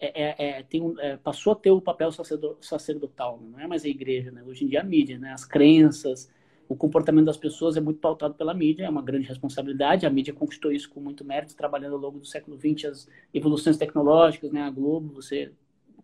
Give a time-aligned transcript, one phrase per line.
[0.00, 2.10] é, é, é, tem um, é, passou a ter o papel
[2.60, 4.42] sacerdotal, não é mais a igreja, né?
[4.44, 5.32] Hoje em dia a mídia, né?
[5.32, 6.30] As crenças,
[6.68, 10.06] o comportamento das pessoas é muito pautado pela mídia, é uma grande responsabilidade.
[10.06, 13.76] A mídia conquistou isso com muito mérito, trabalhando ao longo do século XX as evoluções
[13.76, 14.62] tecnológicas, né?
[14.62, 15.52] A Globo, você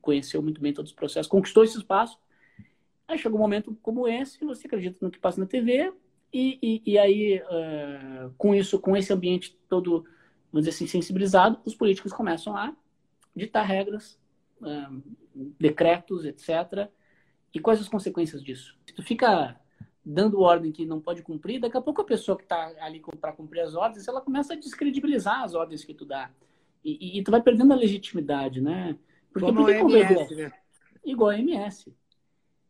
[0.01, 2.19] conheceu muito bem todos os processos, conquistou esse espaço.
[3.07, 5.93] Aí chega um momento como esse, você acredita no que passa na TV
[6.33, 10.05] e, e, e aí, uh, com isso, com esse ambiente todo,
[10.51, 12.75] vamos dizer assim, sensibilizado, os políticos começam a
[13.35, 14.19] ditar regras,
[14.61, 15.03] um,
[15.59, 16.89] decretos, etc.
[17.53, 18.77] E quais as consequências disso?
[18.87, 19.59] Se tu fica
[20.05, 23.33] dando ordem que não pode cumprir, daqui a pouco a pessoa que está ali para
[23.33, 26.31] cumprir as ordens, ela começa a descredibilizar as ordens que tu dá.
[26.85, 28.97] E, e, e tu vai perdendo a legitimidade, né?
[29.33, 30.53] Porque Como a MS, né?
[31.05, 31.93] Igual a MS.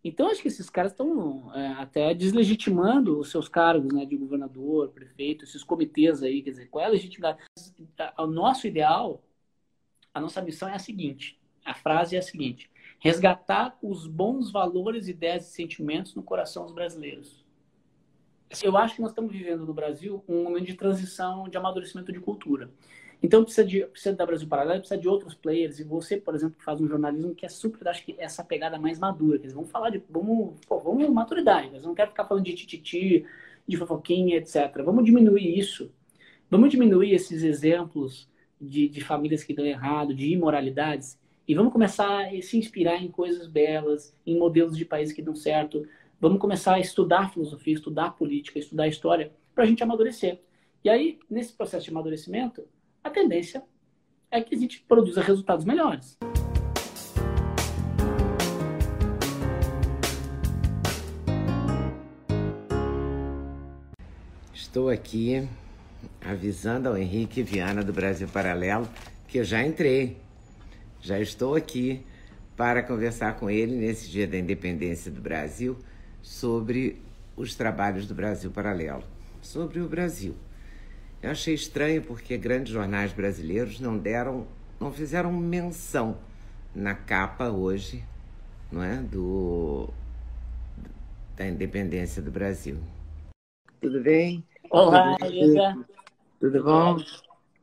[0.05, 4.91] Então, acho que esses caras estão é, até deslegitimando os seus cargos, né, de governador,
[4.91, 7.39] prefeito, esses comitês aí, quer dizer, qual é a legitimidade?
[8.19, 9.23] O nosso ideal
[10.15, 12.71] a nossa missão é a seguinte: a frase é a seguinte:
[13.01, 17.45] resgatar os bons valores, ideias e sentimentos no coração dos brasileiros.
[18.63, 22.21] Eu acho que nós estamos vivendo no Brasil um momento de transição, de amadurecimento de
[22.21, 22.71] cultura.
[23.21, 25.81] Então precisa, de, precisa da Brasil Paralelo, precisa de outros players.
[25.81, 28.79] E você, por exemplo, que faz um jornalismo que é super, acho que essa pegada
[28.79, 29.39] mais madura.
[29.39, 30.03] Dizer, vamos falar de.
[30.09, 31.71] Vamos, pô, vamos maturidade.
[31.71, 33.25] Nós não quero ficar falando de tititi,
[33.67, 34.71] de fofoquinha, etc.
[34.85, 35.91] Vamos diminuir isso.
[36.51, 38.29] Vamos diminuir esses exemplos
[38.61, 43.11] de, de famílias que dão errado, de imoralidades, e vamos começar a se inspirar em
[43.11, 45.87] coisas belas, em modelos de países que dão certo.
[46.19, 50.41] Vamos começar a estudar filosofia, estudar política, estudar história, para a gente amadurecer.
[50.83, 52.67] E aí, nesse processo de amadurecimento,
[53.03, 53.63] a tendência
[54.31, 56.19] é que a gente produza resultados melhores.
[64.55, 65.47] Estou aqui
[66.25, 68.89] avisando ao Henrique Viana do Brasil Paralelo
[69.29, 70.17] que eu já entrei,
[71.01, 72.05] já estou aqui
[72.57, 75.77] para conversar com ele nesse dia da independência do Brasil
[76.23, 77.03] sobre
[77.37, 79.03] os trabalhos do Brasil Paralelo,
[79.43, 80.35] sobre o Brasil.
[81.21, 84.47] Eu achei estranho porque grandes jornais brasileiros não deram,
[84.79, 86.17] não fizeram menção
[86.75, 88.05] na capa hoje,
[88.71, 89.89] não é, do
[91.37, 92.79] da independência do Brasil.
[93.81, 94.45] Tudo bem?
[94.71, 95.77] Olá, Ida.
[96.45, 96.97] Tudo bom?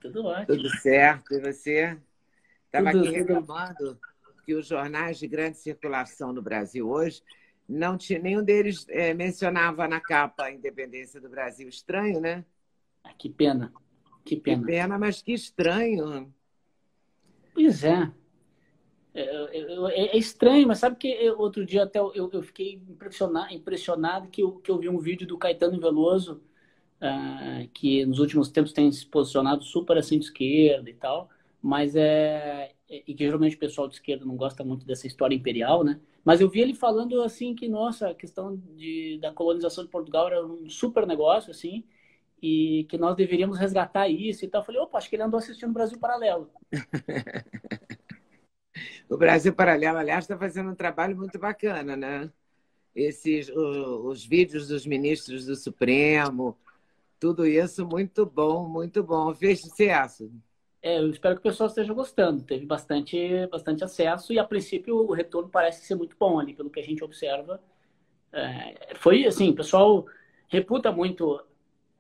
[0.02, 0.58] Tudo ótimo.
[0.58, 1.36] Tudo certo.
[1.36, 1.96] E você?
[2.66, 4.00] Estava aqui reclamando
[4.44, 7.22] que os jornais de grande circulação no Brasil hoje
[7.70, 11.70] não tinha nenhum deles é, mencionava na capa a independência do Brasil.
[11.70, 12.44] Estranho, né?
[13.04, 13.72] Ah, que pena.
[14.26, 14.62] Que pena.
[14.62, 16.34] Que pena, mas que estranho.
[17.54, 18.12] Pois é.
[19.14, 24.28] É, é, é, estranho, mas sabe que outro dia até eu, eu fiquei impressionado, impressionado
[24.30, 26.42] que, eu, que eu vi um vídeo do Caetano Veloso
[27.02, 31.30] uh, que nos últimos tempos tem se posicionado super assim de esquerda e tal,
[31.62, 35.36] mas é, é e que geralmente o pessoal de esquerda não gosta muito dessa história
[35.36, 36.00] imperial, né?
[36.24, 40.28] Mas eu vi ele falando assim que nossa, a questão de, da colonização de Portugal
[40.28, 41.84] era um super negócio assim
[42.42, 44.62] e que nós deveríamos resgatar isso e tal.
[44.62, 46.50] Eu falei, opa, acho que ele andou assistindo o Brasil Paralelo.
[49.10, 52.32] o Brasil Paralelo, aliás, está fazendo um trabalho muito bacana, né?
[52.96, 56.58] Esses, os, os vídeos dos ministros do Supremo,
[57.22, 59.32] tudo isso muito bom, muito bom.
[59.36, 60.32] Fez sucesso.
[60.82, 62.42] É, eu espero que o pessoal esteja gostando.
[62.42, 66.72] Teve bastante, bastante acesso e, a princípio, o retorno parece ser muito bom ali, pelo
[66.72, 67.62] que a gente observa.
[68.34, 70.04] É, foi assim, o pessoal
[70.48, 71.40] reputa muito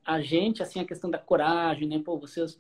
[0.03, 2.01] a gente, assim, a questão da coragem, né?
[2.03, 2.57] Pô, vocês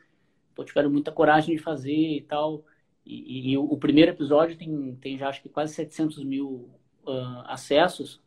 [0.53, 2.63] pô, tiveram muita coragem de fazer e tal.
[3.03, 6.69] E, e, e o, primeiro episódio tem, tem já, acho que quase 700 mil
[7.07, 8.21] uh, acessos.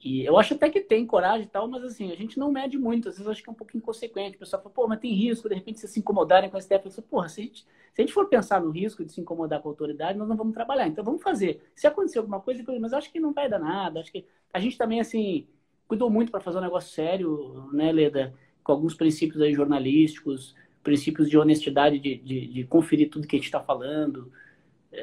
[0.00, 2.78] E eu acho até que tem coragem e tal, mas assim, a gente não mede
[2.78, 3.08] muito.
[3.08, 4.36] Às vezes eu acho que é um pouco inconsequente.
[4.36, 6.86] O pessoal fala, pô, mas tem risco, de repente, se se incomodarem com a STF.
[6.86, 9.20] Eu falo, porra, se a, gente, se a gente for pensar no risco de se
[9.20, 10.86] incomodar com a autoridade, nós não vamos trabalhar.
[10.86, 11.62] Então vamos fazer.
[11.74, 14.00] Se acontecer alguma coisa, mas acho que não vai dar nada.
[14.00, 15.48] Acho que a gente também, assim,
[15.88, 18.34] cuidou muito para fazer um negócio sério, né, Leda?
[18.62, 23.38] Com alguns princípios aí jornalísticos, princípios de honestidade, de, de, de conferir tudo que a
[23.38, 24.30] gente está falando.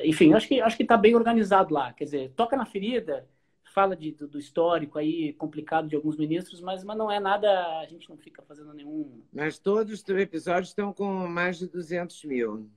[0.03, 1.93] Enfim, acho que acho que está bem organizado lá.
[1.93, 3.27] Quer dizer, toca na ferida
[3.73, 7.49] fala de, do, do, histórico aí complicado de alguns ministros, mas, mas não é nada,
[7.79, 9.21] a gente não fica fazendo nenhum.
[9.33, 12.69] Mas todos os episódios estão com mais de 200 mil.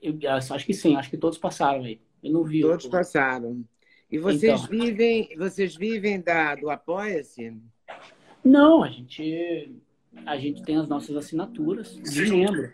[0.00, 2.00] Eu, acho que sim, acho que todos passaram aí.
[2.22, 2.60] Eu não vi.
[2.60, 3.64] Todos passaram.
[4.10, 7.56] E vocês então, vivem, vocês vivem da, do Apoia-se?
[8.44, 9.74] Não, a gente,
[10.26, 12.72] a gente tem as nossas assinaturas de membro.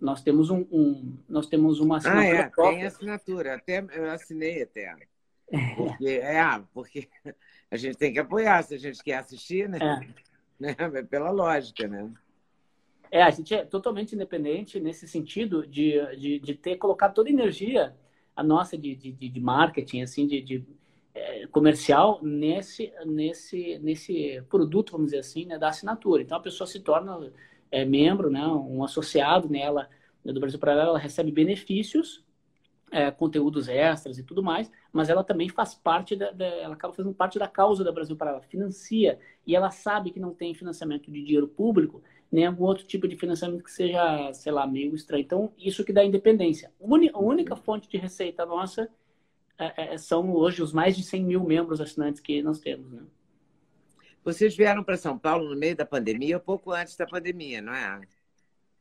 [0.00, 2.22] Nós temos um, um nós temos uma assinatura.
[2.22, 2.76] Ah, é, própria.
[2.76, 3.54] tem assinatura.
[3.54, 4.94] Até eu assinei até.
[5.76, 7.08] Porque, é, ah, porque
[7.70, 9.78] a gente tem que apoiar se a gente quer assistir, né?
[9.80, 10.24] É.
[10.58, 11.02] né?
[11.02, 12.10] Pela lógica, né?
[13.10, 17.32] É, a gente é totalmente independente nesse sentido de, de, de ter colocado toda a
[17.32, 17.94] energia
[18.34, 20.66] a nossa de, de, de marketing, assim, de, de
[21.14, 26.22] é, comercial nesse, nesse, nesse produto, vamos dizer assim, né, da assinatura.
[26.22, 27.32] Então a pessoa se torna
[27.70, 29.88] é, membro, né, um associado nela
[30.24, 32.24] né, do Brasil Paralelo, ela recebe benefícios,
[32.90, 36.94] é, conteúdos extras e tudo mais, mas ela também faz parte da, da, ela acaba
[36.94, 41.10] fazendo parte da causa da Brasil Paralelo, financia e ela sabe que não tem financiamento
[41.10, 42.00] de dinheiro público,
[42.30, 45.24] nem algum outro tipo de financiamento que seja, sei lá, meio estranho.
[45.24, 46.72] Então, isso que dá independência.
[47.12, 48.88] A única fonte de receita nossa
[49.58, 52.88] é, é, são hoje os mais de 100 mil membros assinantes que nós temos.
[52.92, 53.02] Né?
[54.22, 57.74] Vocês vieram para São Paulo no meio da pandemia ou pouco antes da pandemia, não
[57.74, 58.00] é?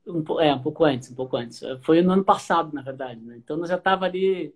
[0.05, 1.59] Um, é, um pouco antes, um pouco antes.
[1.81, 3.19] Foi no ano passado, na verdade.
[3.19, 3.37] Né?
[3.37, 4.53] Então, nós já estava ali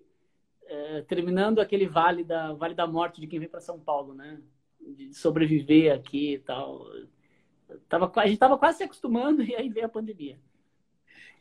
[0.67, 4.39] é, terminando aquele vale da, vale da morte de quem vem para São Paulo, né?
[4.79, 6.85] De sobreviver aqui e tal.
[7.89, 10.39] Tava, a gente estava quase se acostumando e aí veio a pandemia.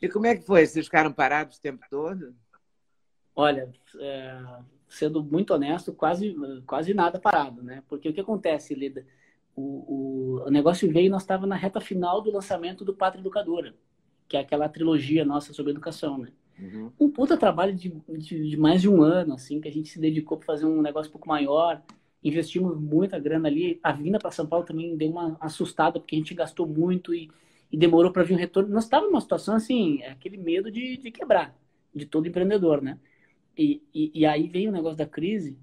[0.01, 0.65] E como é que foi?
[0.65, 2.35] Vocês ficaram parados o tempo todo?
[3.35, 4.41] Olha, é,
[4.87, 6.35] sendo muito honesto, quase,
[6.65, 7.83] quase nada parado, né?
[7.87, 9.05] Porque o que acontece, Lida?
[9.55, 13.21] O, o, o negócio veio e nós estávamos na reta final do lançamento do Pátria
[13.21, 13.75] Educadora,
[14.27, 16.31] que é aquela trilogia nossa sobre educação, né?
[16.59, 16.91] Uhum.
[16.99, 19.99] Um puta trabalho de, de, de, mais de um ano, assim, que a gente se
[19.99, 21.81] dedicou para fazer um negócio um pouco maior
[22.23, 23.79] investimos muita grana ali.
[23.81, 27.29] A vinda para São Paulo também deu uma assustada, porque a gente gastou muito e,
[27.71, 28.69] e demorou para vir um retorno.
[28.69, 31.55] Nós estávamos numa situação assim, é aquele medo de, de quebrar,
[31.93, 32.99] de todo empreendedor, né?
[33.57, 35.57] E, e, e aí veio o negócio da crise,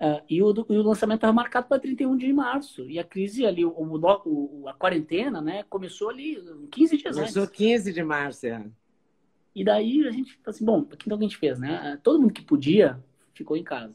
[0.00, 2.88] uh, e, o, e o lançamento estava marcado para 31 de março.
[2.88, 6.36] E a crise ali, o, o, a quarentena, né, começou ali
[6.70, 7.34] 15 dias começou antes.
[7.34, 8.64] Começou 15 de março, é.
[9.56, 11.98] E daí a gente falou assim, bom, o que então a gente fez, né?
[12.02, 13.94] Todo mundo que podia ficou em casa.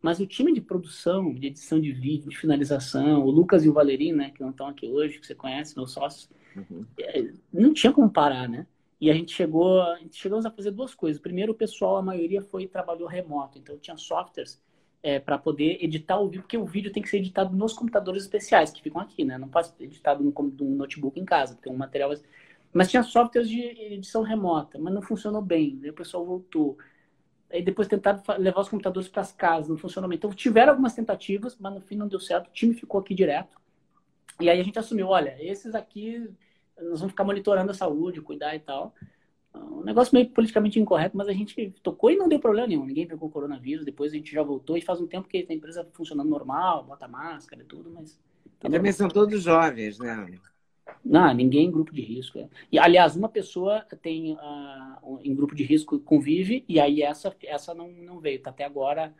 [0.00, 3.72] Mas o time de produção, de edição de vídeo, de finalização, o Lucas e o
[3.74, 6.86] Valerim, né, que não estão aqui hoje, que você conhece, meus sócios, uhum.
[6.98, 8.66] É, não tinha como parar, né?
[8.98, 11.20] E a gente chegou, a gente chegamos a fazer duas coisas.
[11.20, 14.58] Primeiro, o pessoal, a maioria foi trabalhou remoto, então tinha softwares
[15.02, 18.22] é, para poder editar o vídeo, porque o vídeo tem que ser editado nos computadores
[18.22, 19.36] especiais que ficam aqui, né?
[19.36, 22.10] Não pode ser editado num, num notebook em casa, porque um material.
[22.72, 25.80] Mas tinha softwares de edição remota, mas não funcionou bem.
[25.82, 26.76] Aí o pessoal voltou.
[27.50, 30.16] Aí depois tentaram levar os computadores para as casas, não funcionou bem.
[30.16, 32.48] Então tiveram algumas tentativas, mas no fim não deu certo.
[32.48, 33.58] O time ficou aqui direto.
[34.40, 36.30] E aí a gente assumiu, olha, esses aqui
[36.76, 38.94] nós vamos ficar monitorando a saúde, cuidar e tal.
[39.54, 42.84] Um negócio meio politicamente incorreto, mas a gente tocou e não deu problema nenhum.
[42.84, 43.84] Ninguém pegou coronavírus.
[43.84, 47.08] Depois a gente já voltou e faz um tempo que a empresa funcionando normal, bota
[47.08, 48.20] máscara e tudo, mas.
[48.60, 50.38] Tá também são todos jovens, né?
[51.04, 52.38] Não, ninguém em grupo de risco.
[52.38, 52.48] É.
[52.70, 57.74] E, aliás, uma pessoa tem uh, em grupo de risco convive, e aí essa, essa
[57.74, 59.14] não, não veio, está até agora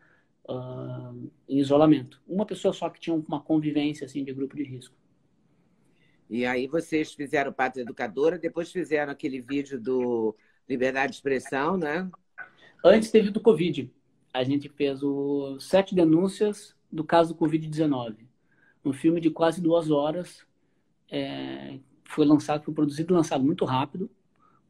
[0.48, 2.20] uh, em isolamento.
[2.26, 4.94] Uma pessoa só que tinha uma convivência assim, de grupo de risco.
[6.28, 10.36] E aí vocês fizeram Pátria Educadora, depois fizeram aquele vídeo do
[10.68, 12.10] Liberdade de Expressão, né?
[12.84, 13.90] Antes teve do Covid.
[14.32, 18.16] A gente fez o sete denúncias do caso do Covid-19.
[18.84, 20.46] Um filme de quase duas horas,
[21.10, 24.10] é, foi lançado, foi produzido e lançado muito rápido,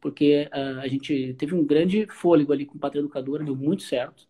[0.01, 3.83] porque uh, a gente teve um grande fôlego ali com o Pátria Educadora, deu muito
[3.83, 4.27] certo.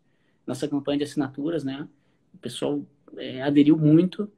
[0.46, 1.88] Nossa campanha de assinaturas, né?
[2.34, 2.82] O pessoal
[3.16, 4.30] é, aderiu muito,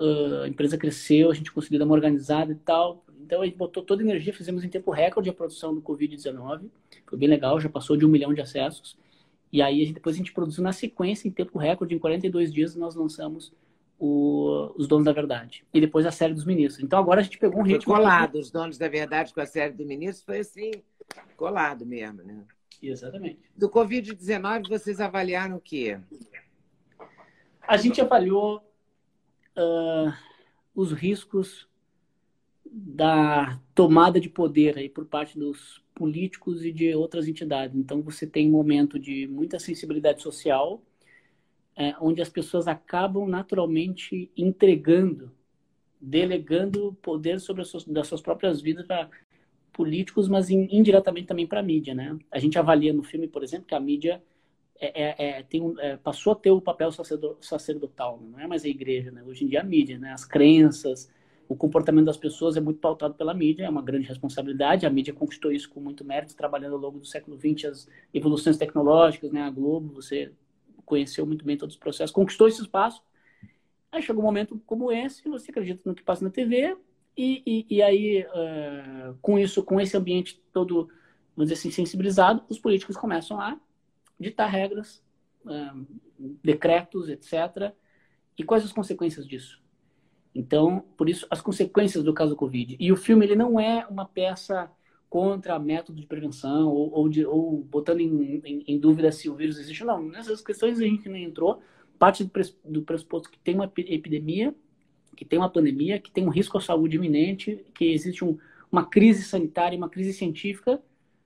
[0.00, 3.04] uh, a empresa cresceu, a gente conseguiu dar uma organizada e tal.
[3.20, 6.68] Então a gente botou toda a energia, fizemos em tempo recorde a produção do Covid-19,
[7.06, 8.96] foi bem legal, já passou de um milhão de acessos.
[9.52, 12.94] E aí depois a gente produziu na sequência, em tempo recorde, em 42 dias, nós
[12.94, 13.52] lançamos
[13.98, 15.64] o, os donos da verdade.
[15.72, 16.82] E depois a série dos ministros.
[16.82, 17.94] Então agora a gente pegou um ritmo.
[17.94, 20.70] Foi colado, os donos da verdade com a série do ministro foi assim,
[21.36, 22.44] colado mesmo, né?
[22.82, 23.40] Exatamente.
[23.56, 25.98] Do Covid-19, vocês avaliaram o quê?
[27.66, 28.58] A gente avaliou
[29.56, 30.12] uh,
[30.74, 31.66] os riscos
[32.64, 37.74] da tomada de poder aí por parte dos políticos e de outras entidades.
[37.74, 40.82] Então você tem um momento de muita sensibilidade social,
[41.76, 45.30] é, onde as pessoas acabam naturalmente entregando,
[46.00, 49.10] delegando poder sobre as suas, das suas próprias vidas para
[49.72, 52.18] políticos, mas indiretamente também para a mídia, né?
[52.30, 54.22] A gente avalia no filme, por exemplo, que a mídia
[54.80, 56.90] é, é, é tem um, é, passou a ter o papel
[57.40, 59.22] sacerdotal, não é mais a igreja, né?
[59.22, 60.12] Hoje em dia a mídia, né?
[60.12, 61.10] As crenças,
[61.46, 64.86] o comportamento das pessoas é muito pautado pela mídia, é uma grande responsabilidade.
[64.86, 68.56] A mídia conquistou isso com muito mérito, trabalhando ao longo do século XX as evoluções
[68.56, 69.42] tecnológicas, né?
[69.42, 70.32] A Globo, você
[70.86, 73.02] conheceu muito bem todos os processos, conquistou esse espaço.
[73.92, 76.76] Aí chegou um momento como esse, você acredita no que passa na TV,
[77.16, 80.88] e, e, e aí, uh, com isso, com esse ambiente todo,
[81.34, 83.58] vamos dizer assim, sensibilizado, os políticos começam a
[84.20, 85.02] ditar regras,
[85.44, 85.86] uh,
[86.44, 87.72] decretos, etc.
[88.36, 89.62] E quais as consequências disso?
[90.34, 92.76] Então, por isso, as consequências do caso Covid.
[92.78, 94.70] E o filme ele não é uma peça
[95.16, 99.34] contra método de prevenção ou, ou, de, ou botando em, em, em, dúvida se o
[99.34, 100.02] vírus existe ou não.
[100.02, 101.62] Nessas questões a gente nem entrou.
[101.98, 102.30] Parte do,
[102.62, 104.54] do pressuposto que tem uma epidemia,
[105.16, 108.36] que tem uma pandemia, que tem um risco à saúde iminente, que existe um,
[108.70, 110.82] uma crise sanitária, uma crise científica.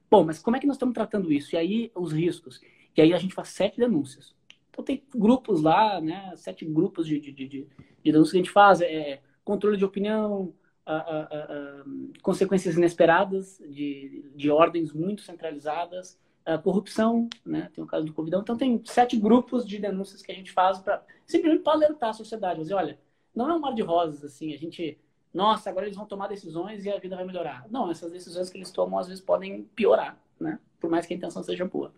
[0.08, 1.56] Bom, mas como é que nós estamos tratando isso?
[1.56, 2.60] E aí os riscos.
[2.96, 4.36] E aí a gente faz sete denúncias.
[4.70, 6.32] Então tem grupos lá, né?
[6.36, 7.66] Sete grupos de, de, de, de
[8.04, 8.80] denúncias que a gente faz.
[8.82, 10.54] É, controle de opinião,
[10.96, 11.84] a, a, a,
[12.22, 16.18] consequências inesperadas de, de ordens muito centralizadas,
[16.64, 17.70] corrupção, né?
[17.72, 18.40] Tem o caso do Covidão.
[18.40, 22.14] Então tem sete grupos de denúncias que a gente faz para simplesmente para alertar a
[22.14, 22.98] sociedade, dizer, olha,
[23.34, 24.98] não é um mar de rosas assim, a gente,
[25.32, 27.66] nossa, agora eles vão tomar decisões e a vida vai melhorar.
[27.70, 30.58] Não, essas decisões que eles tomam às vezes podem piorar, né?
[30.80, 31.92] Por mais que a intenção seja boa.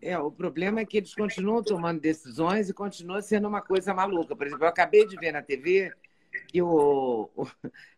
[0.00, 4.36] É, o problema é que eles continuam tomando decisões e continua sendo uma coisa maluca.
[4.36, 5.92] Por exemplo, eu acabei de ver na TV
[6.48, 7.30] que o,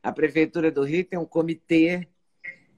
[0.02, 2.09] a Prefeitura do Rio tem um comitê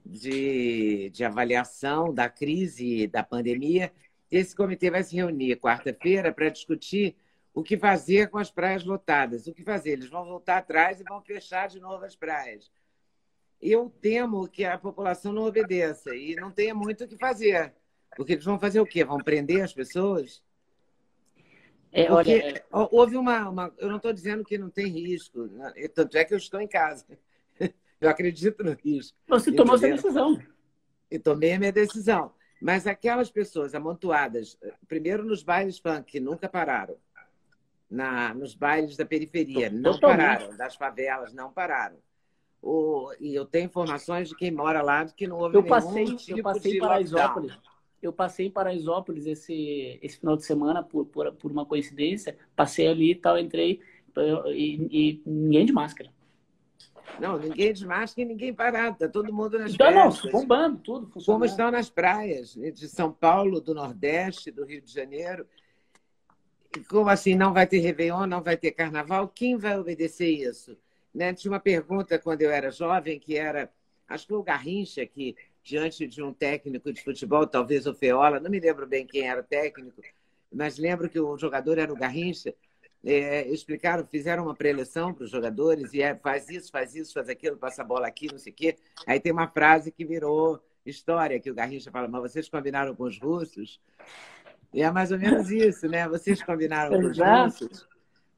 [0.05, 3.91] de, de avaliação da crise da pandemia.
[4.31, 7.15] Esse comitê vai se reunir quarta-feira para discutir
[7.53, 9.47] o que fazer com as praias lotadas.
[9.47, 9.91] O que fazer?
[9.91, 12.71] Eles vão voltar atrás e vão fechar de novo as praias.
[13.61, 17.73] Eu temo que a população não obedeça e não tenha muito o que fazer.
[18.15, 19.03] Porque eles vão fazer o quê?
[19.03, 20.41] Vão prender as pessoas?
[21.91, 22.65] É, Porque olha, é...
[22.71, 25.73] houve uma, uma, Eu não estou dizendo que não tem risco, né?
[25.93, 27.05] tanto é que eu estou em casa.
[27.99, 29.17] Eu acredito no risco.
[29.27, 30.41] Você tomou essa decisão.
[31.11, 32.31] E tomei a minha decisão.
[32.61, 36.95] Mas aquelas pessoas amontoadas, primeiro nos bailes funk, que nunca pararam,
[37.89, 40.19] na, nos bailes da periferia, não Totalmente.
[40.19, 41.97] pararam, das favelas, não pararam.
[42.61, 45.73] O, e eu tenho informações de quem mora lá de que não houve eu nenhum
[45.73, 47.57] passei, tipo eu passei de para Isópolis
[48.01, 52.87] eu passei em Paraisópolis esse, esse final de semana por, por, por uma coincidência, passei
[52.87, 53.81] ali e tal, entrei
[54.47, 56.11] e, e, ninguém de máscara.
[57.19, 60.23] Não, ninguém de máscara e ninguém parado, tá todo mundo nas então, praias.
[60.23, 61.25] Não, bombando, tudo funcionando.
[61.25, 65.45] Como estão nas praias de São Paulo, do Nordeste, do Rio de Janeiro.
[66.77, 69.27] E como assim, não vai ter Réveillon, não vai ter Carnaval?
[69.27, 70.77] Quem vai obedecer isso?
[71.13, 71.33] Né?
[71.33, 73.71] Tinha uma pergunta quando eu era jovem, que era,
[74.07, 78.49] acho que o Garrincha, que diante de um técnico de futebol, talvez o Feola, não
[78.49, 80.01] me lembro bem quem era o técnico,
[80.51, 82.53] mas lembro que o jogador era o Garrincha.
[83.01, 87.29] É, explicaram, fizeram uma preleção para os jogadores e é, faz isso, faz isso, faz
[87.29, 88.75] aquilo, passa a bola aqui, não sei o quê.
[89.07, 93.03] Aí tem uma frase que virou história, que o Garrincha fala, mas vocês combinaram com
[93.03, 93.79] os russos?
[94.73, 96.07] E é mais ou menos isso, né?
[96.09, 97.87] Vocês combinaram com os russos?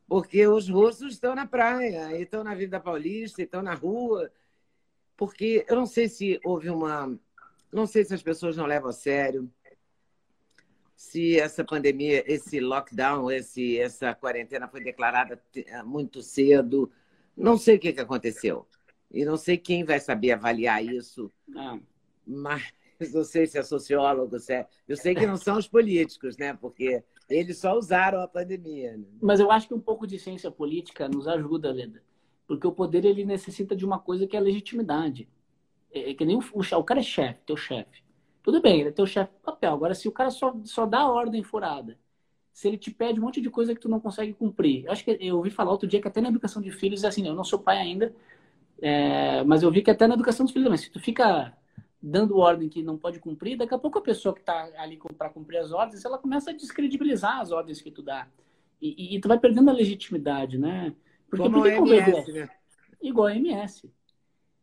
[0.07, 4.29] Porque os russos estão na praia, estão na Vida Paulista, estão na rua,
[5.21, 7.15] porque eu não sei se houve uma.
[7.71, 9.47] Não sei se as pessoas não levam a sério,
[10.95, 15.39] se essa pandemia, esse lockdown, esse, essa quarentena foi declarada
[15.85, 16.91] muito cedo.
[17.37, 18.65] Não sei o que, que aconteceu.
[19.11, 21.31] E não sei quem vai saber avaliar isso.
[21.47, 21.79] Não.
[22.25, 22.73] Mas
[23.13, 24.67] não sei se é sociólogo, se é...
[24.87, 26.57] eu sei que não são os políticos, né?
[26.59, 28.97] Porque eles só usaram a pandemia.
[28.97, 29.05] Né?
[29.21, 32.01] Mas eu acho que um pouco de ciência política nos ajuda, Leda.
[32.51, 35.25] Porque o poder ele necessita de uma coisa que é a legitimidade.
[35.89, 38.03] É, é que nem o, o, o cara é chefe, teu chefe.
[38.43, 39.71] Tudo bem, ele é teu chefe papel.
[39.71, 41.97] Agora, se o cara só, só dá ordem furada,
[42.51, 44.83] se ele te pede um monte de coisa que tu não consegue cumprir.
[44.83, 47.25] Eu acho que eu ouvi falar outro dia que até na educação de filhos, assim,
[47.25, 48.13] eu não sou pai ainda,
[48.81, 51.55] é, mas eu vi que até na educação dos filhos também, se tu fica
[52.01, 55.29] dando ordem que não pode cumprir, daqui a pouco a pessoa que está ali para
[55.29, 58.27] cumprir as ordens, ela começa a descredibilizar as ordens que tu dá.
[58.81, 60.93] E, e, e tu vai perdendo a legitimidade, né?
[61.31, 62.49] Porque Como a MS, né?
[63.01, 63.89] Igual a MS.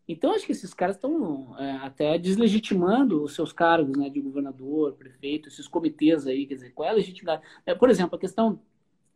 [0.07, 4.93] Então, acho que esses caras estão é, até deslegitimando os seus cargos, né, de governador,
[4.95, 7.43] prefeito, esses comitês aí, quer dizer, qual é a legitimidade?
[7.67, 8.61] É, por exemplo, a questão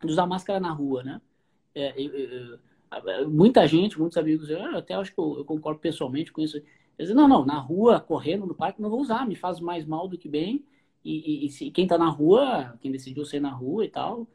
[0.02, 1.20] de usar máscara na rua, né?
[1.74, 6.40] É, eu, muita gente, muitos amigos, eu até acho que eu, eu concordo pessoalmente com
[6.40, 6.60] isso.
[6.98, 10.08] Dizem, não, não, na rua, correndo no parque, não vou usar, me faz mais mal
[10.08, 10.64] do que bem.
[11.04, 14.26] E, e, e se, quem está na rua, quem decidiu ser na rua e tal,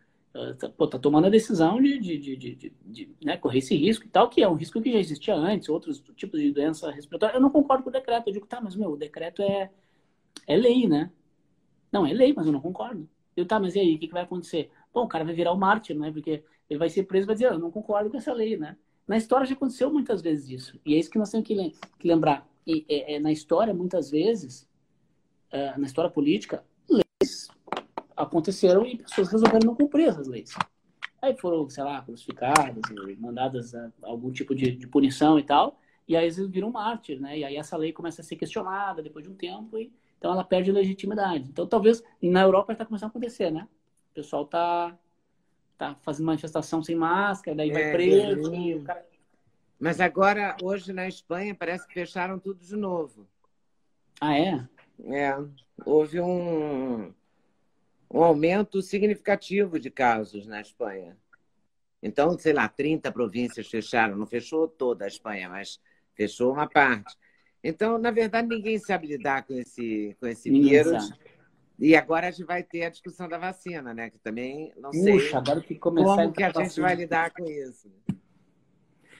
[0.59, 4.05] Tá, pô, tá tomando a decisão de, de, de, de, de né, correr esse risco
[4.05, 7.35] e tal, que é um risco que já existia antes, outros tipos de doença respiratória.
[7.35, 8.27] Eu não concordo com o decreto.
[8.27, 9.71] Eu digo, tá, mas meu, o decreto é,
[10.45, 11.11] é lei, né?
[11.91, 13.09] Não, é lei, mas eu não concordo.
[13.35, 14.69] Eu, tá, mas e aí, o que, que vai acontecer?
[14.93, 16.11] Bom, o cara vai virar o um mártir, né?
[16.11, 18.77] Porque ele vai ser preso e vai dizer, eu não concordo com essa lei, né?
[19.07, 20.79] Na história já aconteceu muitas vezes isso.
[20.85, 22.47] E é isso que nós temos que, lembrar.
[22.65, 24.67] E é, é, na história, muitas vezes,
[25.53, 27.47] uh, na história política, leis
[28.17, 30.53] aconteceram e pessoas resolveram não cumprir essas leis.
[31.21, 32.81] Aí foram, sei lá, crucificadas,
[33.19, 37.37] mandadas a algum tipo de, de punição e tal, e aí eles viram mártir, né?
[37.37, 40.43] E aí essa lei começa a ser questionada depois de um tempo, e, então ela
[40.43, 41.47] perde legitimidade.
[41.49, 43.67] Então talvez, na Europa está começando a acontecer, né?
[44.11, 44.97] O pessoal tá,
[45.77, 49.05] tá fazendo manifestação sem máscara, daí é, vai preso, cara...
[49.79, 53.27] Mas agora, hoje na Espanha, parece que fecharam tudo de novo.
[54.19, 54.67] Ah, é?
[55.03, 55.37] É.
[55.85, 57.13] Houve um,
[58.09, 61.17] um aumento significativo de casos na Espanha.
[62.01, 64.15] Então, sei lá, 30 províncias fecharam.
[64.15, 65.79] Não fechou toda a Espanha, mas
[66.15, 67.15] fechou uma parte.
[67.63, 71.11] Então, na verdade, ninguém sabe lidar com esse, com esse vírus.
[71.79, 74.09] E agora a gente vai ter a discussão da vacina, né?
[74.09, 77.45] Que também não Puxa, sei agora que começar como que a gente vai lidar com
[77.45, 77.91] isso.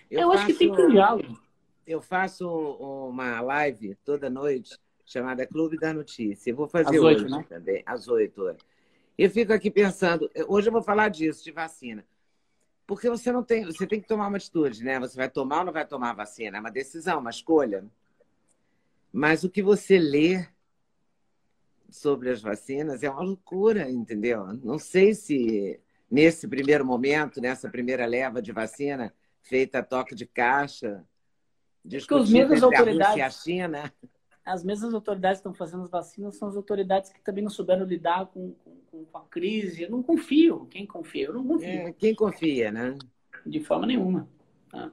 [0.10, 1.40] Eu, eu faço, acho que tem que um diálogo.
[1.86, 6.52] Eu faço uma live toda noite chamada Clube da Notícia.
[6.52, 7.46] Eu vou fazer às hoje 8, né?
[7.48, 8.56] também, às oito.
[9.18, 12.06] Eu fico aqui pensando, hoje eu vou falar disso, de vacina.
[12.86, 15.00] Porque você não tem, você tem que tomar uma atitude, né?
[15.00, 16.58] Você vai tomar ou não vai tomar a vacina?
[16.58, 17.84] É uma decisão, uma escolha.
[19.12, 20.48] Mas o que você lê
[21.90, 24.46] sobre as vacinas é uma loucura, entendeu?
[24.64, 30.26] Não sei se nesse primeiro momento, nessa primeira leva de vacina, feita a toque de
[30.26, 31.04] caixa,
[31.84, 33.94] discutindo os mesmos autoridades, a Rússia e a China.
[34.46, 37.86] As mesmas autoridades que estão fazendo as vacinas são as autoridades que também não souberam
[37.86, 39.84] lidar com, com, com a crise.
[39.84, 40.66] Eu não confio.
[40.68, 41.26] Quem confia?
[41.28, 41.70] Eu não confio.
[41.70, 42.98] É, quem confia, né?
[43.46, 44.30] De forma nenhuma.
[44.70, 44.92] Tá?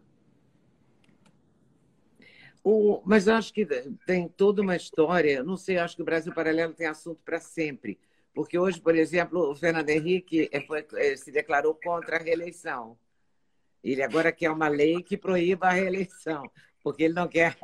[2.62, 3.66] O, mas acho que
[4.06, 5.42] tem toda uma história.
[5.42, 7.98] Não sei, acho que o Brasil Paralelo tem assunto para sempre.
[8.34, 12.98] Porque hoje, por exemplo, o Fernando Henrique é, foi, é, se declarou contra a reeleição.
[13.82, 16.50] Ele agora quer uma lei que proíba a reeleição,
[16.82, 17.56] porque ele não quer.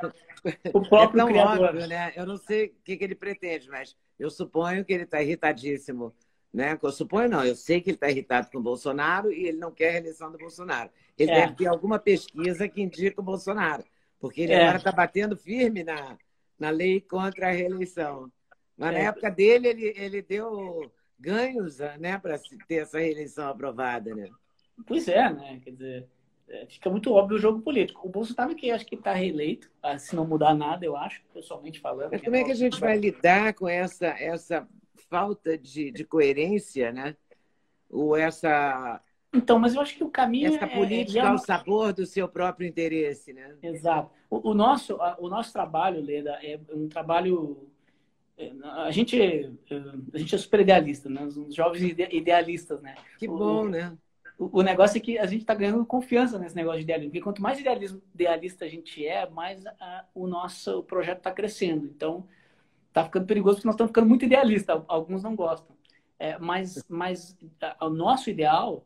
[0.73, 1.67] O próprio é criador.
[1.67, 2.13] óbvio, né?
[2.15, 6.15] Eu não sei o que, que ele pretende, mas eu suponho que ele está irritadíssimo.
[6.53, 6.77] Né?
[6.81, 9.71] Eu suponho não, eu sei que ele está irritado com o Bolsonaro e ele não
[9.71, 10.89] quer a reeleição do Bolsonaro.
[11.17, 11.35] Ele é.
[11.41, 13.83] deve ter alguma pesquisa que indica o Bolsonaro,
[14.19, 14.61] porque ele é.
[14.61, 16.17] agora está batendo firme na,
[16.59, 18.29] na lei contra a reeleição.
[18.77, 18.93] Mas é.
[18.93, 24.13] na época dele, ele, ele deu ganhos né, para ter essa reeleição aprovada.
[24.13, 24.27] Né?
[24.85, 25.61] Pois é, né?
[25.63, 26.07] Quer dizer,
[26.49, 28.05] é, fica muito óbvio o jogo político.
[28.05, 31.79] O Bolsonaro que acho que está reeleito, ah, se não mudar nada, eu acho, pessoalmente
[31.79, 32.11] falando.
[32.11, 34.67] Mas como é que a gente vai lidar com essa, essa
[35.11, 37.15] falta de, de coerência, né?
[37.89, 39.01] Ou essa
[39.33, 42.05] então, mas eu acho que o caminho essa é, política é, é, ao sabor do
[42.05, 43.55] seu próprio interesse, né?
[43.63, 44.11] Exato.
[44.29, 47.69] O, o nosso, o nosso trabalho, Leda, é um trabalho
[48.37, 49.17] é, a gente
[50.13, 51.23] a gente é super idealista, né?
[51.23, 52.95] Os jovens idealistas, né?
[53.17, 53.97] Que bom, o, né?
[54.37, 57.11] o, negócio é que a gente está ganhando confiança nesse negócio de idealismo.
[57.11, 61.85] Porque quanto mais idealismo, idealista a gente é, mais a, o nosso projeto está crescendo.
[61.85, 62.27] Então,
[62.91, 64.83] está ficando perigoso porque nós estamos ficando muito idealistas.
[64.87, 65.75] Alguns não gostam.
[66.19, 67.35] É, mas mas
[67.81, 68.85] o nosso ideal,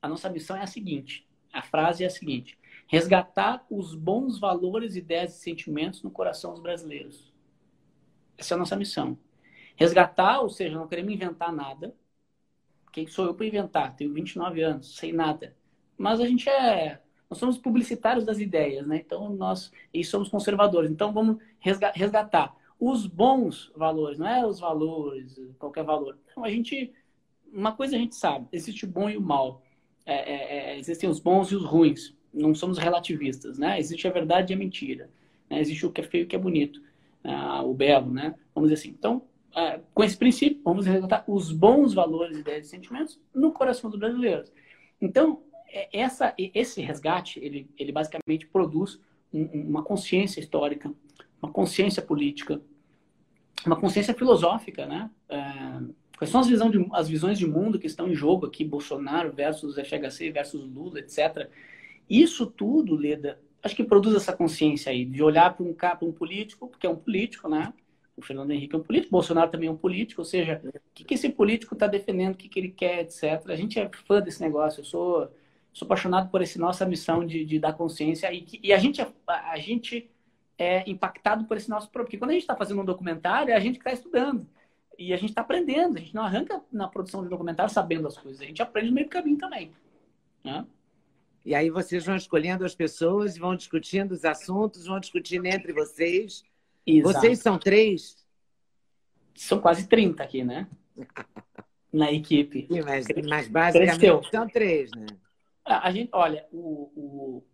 [0.00, 1.26] a nossa missão é a seguinte.
[1.52, 2.58] A frase é a seguinte.
[2.86, 7.32] Resgatar os bons valores, ideias e sentimentos no coração dos brasileiros.
[8.38, 9.18] Essa é a nossa missão.
[9.74, 11.94] Resgatar, ou seja, não queremos inventar nada,
[12.92, 13.94] quem sou eu para inventar?
[13.96, 15.54] Tenho 29 anos, sei nada.
[15.98, 17.00] Mas a gente é.
[17.28, 18.98] Nós somos publicitários das ideias, né?
[18.98, 19.72] Então nós.
[19.92, 20.90] E somos conservadores.
[20.90, 26.18] Então vamos resgatar os bons valores, não é os valores, qualquer valor.
[26.30, 26.92] Então a gente.
[27.52, 29.62] Uma coisa a gente sabe: existe o bom e o mal.
[30.04, 32.14] É, é, é, existem os bons e os ruins.
[32.32, 33.78] Não somos relativistas, né?
[33.78, 35.10] Existe a verdade e a mentira.
[35.48, 35.60] Né?
[35.60, 36.80] Existe o que é feio e o que é bonito.
[37.24, 38.34] Ah, o belo, né?
[38.54, 38.94] Vamos dizer assim.
[38.96, 39.22] Então,
[39.54, 43.98] é, com esse princípio, vamos resgatar os bons valores, ideias e sentimentos no coração dos
[43.98, 44.52] brasileiros.
[45.00, 49.00] Então, é, essa, esse resgate, ele, ele basicamente produz
[49.32, 50.92] uma consciência histórica,
[51.40, 52.60] uma consciência política,
[53.64, 55.10] uma consciência filosófica, né?
[55.28, 55.40] É,
[56.16, 59.32] quais são as, visão de, as visões de mundo que estão em jogo aqui, Bolsonaro
[59.32, 61.48] versus FHC versus Lula, etc.
[62.08, 66.68] Isso tudo, Leda, acho que produz essa consciência aí, de olhar para um, um político,
[66.68, 67.72] porque é um político, né?
[68.16, 71.04] o Fernando Henrique é um político, Bolsonaro também é um político, ou seja, o que,
[71.04, 73.42] que esse político está defendendo, o que, que ele quer, etc.
[73.48, 75.30] A gente é fã desse negócio, eu sou,
[75.72, 79.02] sou apaixonado por essa nossa missão de, de dar consciência e, que, e a gente,
[79.02, 80.10] é, a gente
[80.58, 83.60] é impactado por esse nosso porque quando a gente está fazendo um documentário, é a
[83.60, 84.46] gente que está estudando
[84.98, 88.16] e a gente está aprendendo, a gente não arranca na produção de documentário sabendo as
[88.16, 89.72] coisas, a gente aprende no meio do caminho também.
[90.42, 90.66] Né?
[91.44, 96.42] E aí vocês vão escolhendo as pessoas, vão discutindo os assuntos, vão discutindo entre vocês
[96.86, 97.20] Exato.
[97.20, 98.24] Vocês são três?
[99.34, 100.68] São quase 30 aqui, né?
[101.92, 102.66] Na equipe.
[102.70, 104.22] Sim, mas, mas basicamente Cresceu.
[104.30, 105.06] são três, né?
[105.64, 107.44] A gente, olha, o, o,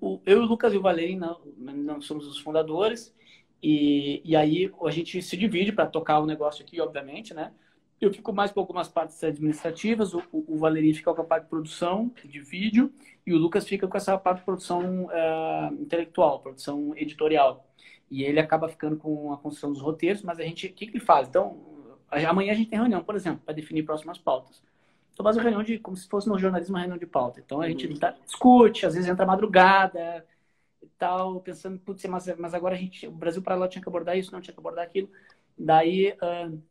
[0.00, 3.14] o, eu, o Lucas e o Valeri não, não somos os fundadores.
[3.62, 7.52] E, e aí a gente se divide para tocar o negócio aqui, obviamente, né?
[8.00, 11.50] Eu fico mais com algumas partes administrativas, o, o Valerim fica com a parte de
[11.50, 12.92] produção, de vídeo,
[13.26, 17.68] e o Lucas fica com essa parte de produção uh, intelectual, produção editorial.
[18.08, 20.96] E ele acaba ficando com a construção dos roteiros, mas a gente, o que, que
[20.96, 21.28] ele faz?
[21.28, 21.58] Então,
[22.08, 24.62] amanhã a gente tem reunião, por exemplo, para definir próximas pautas.
[25.18, 27.40] Então, faz uma reunião de, como se fosse no jornalismo, uma reunião de pauta.
[27.40, 27.96] Então, a gente uhum.
[27.96, 30.24] tá, discute, às vezes entra madrugada
[30.80, 33.88] e tal, pensando, putz, mas, mas agora a gente, o Brasil para lá tinha que
[33.88, 35.10] abordar isso, não tinha que abordar aquilo.
[35.58, 36.62] Daí, uh,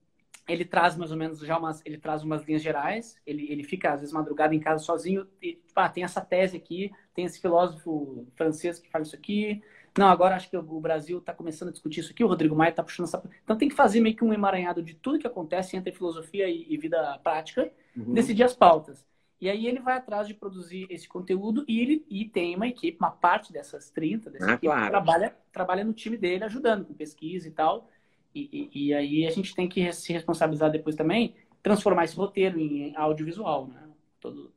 [0.48, 3.92] ele traz mais ou menos já umas, ele traz umas linhas gerais, ele, ele fica
[3.92, 7.42] às vezes madrugada em casa sozinho, e, tipo, ah, tem essa tese aqui, tem esse
[7.42, 9.62] filósofo francês que fala isso aqui,
[9.98, 12.70] não, agora acho que o Brasil está começando a discutir isso aqui, o Rodrigo Maia
[12.70, 13.24] está puxando essa...
[13.44, 16.66] Então tem que fazer meio que um emaranhado de tudo que acontece entre filosofia e,
[16.70, 18.14] e vida prática, uhum.
[18.14, 19.06] decidir as pautas.
[19.40, 22.98] E aí ele vai atrás de produzir esse conteúdo e ele e tem uma equipe,
[23.00, 24.90] uma parte dessas 30, dessa ah, equipe, claro.
[24.90, 27.90] trabalha, trabalha no time dele, ajudando com pesquisa e tal.
[28.34, 32.60] E, e, e, aí a gente tem que se responsabilizar depois também, transformar esse roteiro
[32.60, 33.84] em audiovisual, né?
[34.20, 34.52] Todo,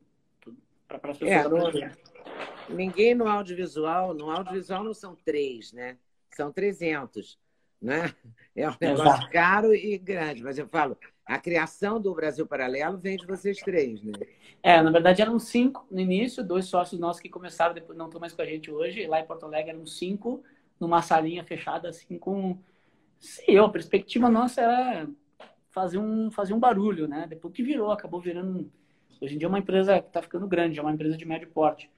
[0.99, 1.75] para as pessoas.
[1.75, 1.91] É,
[2.69, 5.97] ninguém no audiovisual, no audiovisual não são três, né?
[6.29, 7.39] São 300,
[7.81, 8.13] né?
[8.55, 9.31] É um negócio Exato.
[9.31, 14.03] caro e grande, mas eu falo, a criação do Brasil Paralelo vem de vocês três,
[14.03, 14.11] né?
[14.61, 18.19] É, na verdade eram cinco no início, dois sócios nossos que começaram, depois não estão
[18.19, 20.43] mais com a gente hoje, lá em Porto Alegre eram cinco,
[20.79, 22.57] numa salinha fechada, assim, com
[23.21, 25.07] Sim, a perspectiva nossa era
[25.69, 27.27] fazer um, fazer um barulho, né?
[27.29, 28.69] Depois que virou, acabou virando.
[29.21, 31.47] Hoje em dia é uma empresa que está ficando grande, é uma empresa de médio
[31.49, 31.89] porte.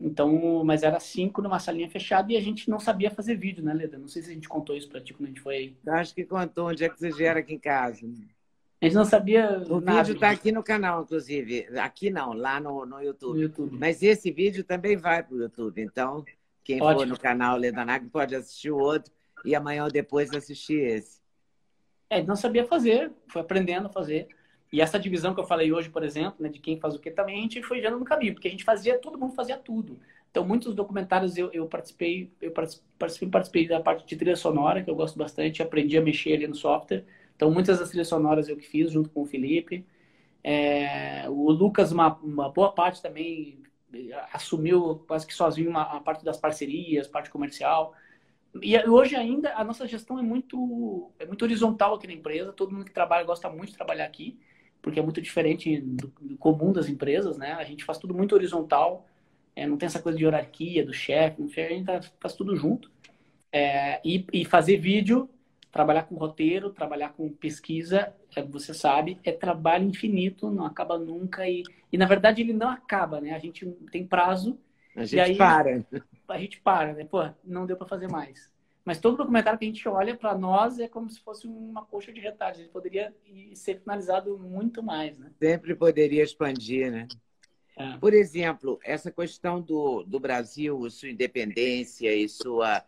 [0.00, 3.74] Então, mas era cinco numa salinha fechada e a gente não sabia fazer vídeo, né,
[3.74, 3.98] Leda?
[3.98, 5.76] Não sei se a gente contou isso para ti quando a gente foi.
[5.86, 8.06] Acho que contou onde é que você gera aqui em casa.
[8.80, 9.62] A gente não sabia.
[9.68, 11.66] O nada, vídeo está aqui no canal, inclusive.
[11.78, 13.34] Aqui não, lá no, no, YouTube.
[13.34, 13.78] no YouTube.
[13.78, 15.82] Mas esse vídeo também vai para o YouTube.
[15.82, 16.24] Então,
[16.64, 17.00] quem Ótimo.
[17.00, 19.12] for no canal Leda Nag pode assistir o outro
[19.44, 21.20] e amanhã ou depois assistir esse.
[22.08, 24.28] É, não sabia fazer, foi aprendendo a fazer.
[24.72, 27.10] E essa divisão que eu falei hoje, por exemplo, né, de quem faz o que,
[27.10, 29.98] também a gente foi vendo no caminho, porque a gente fazia, todo mundo fazia tudo.
[30.30, 34.88] Então, muitos documentários eu, eu participei, eu participei, participei da parte de trilha sonora, que
[34.88, 37.04] eu gosto bastante, aprendi a mexer ali no software.
[37.34, 39.84] Então, muitas das trilhas sonoras eu que fiz, junto com o Felipe.
[40.44, 43.58] É, o Lucas, uma, uma boa parte também,
[44.32, 47.94] assumiu quase que sozinho uma, a parte das parcerias, parte comercial.
[48.62, 52.52] E hoje ainda a nossa gestão é muito, é muito horizontal aqui na empresa.
[52.52, 54.38] Todo mundo que trabalha gosta muito de trabalhar aqui,
[54.82, 57.52] porque é muito diferente do, do comum das empresas, né?
[57.52, 59.06] A gente faz tudo muito horizontal,
[59.54, 62.90] é, não tem essa coisa de hierarquia, do chefe, a gente faz tudo junto.
[63.52, 65.28] É, e, e, fazer vídeo,
[65.72, 71.48] trabalhar com roteiro, trabalhar com pesquisa, é, você sabe, é trabalho infinito, não acaba nunca.
[71.48, 73.32] E, e na verdade ele não acaba, né?
[73.32, 74.58] A gente tem prazo.
[74.96, 75.84] A gente aí, para
[76.28, 77.04] a gente para, né?
[77.04, 78.50] Pô, não deu para fazer mais.
[78.90, 82.12] Mas todo documentário que a gente olha para nós é como se fosse uma coxa
[82.12, 82.58] de retalhos.
[82.58, 83.14] Ele poderia
[83.54, 85.30] ser finalizado muito mais, né?
[85.38, 87.06] Sempre poderia expandir, né?
[87.78, 87.96] É.
[87.98, 92.84] Por exemplo, essa questão do, do Brasil, sua independência e sua,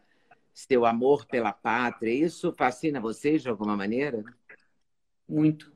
[0.53, 4.25] seu amor pela pátria, isso fascina vocês de alguma maneira?
[5.29, 5.73] Muito.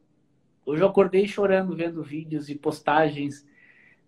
[0.64, 3.46] Hoje eu acordei chorando vendo vídeos e postagens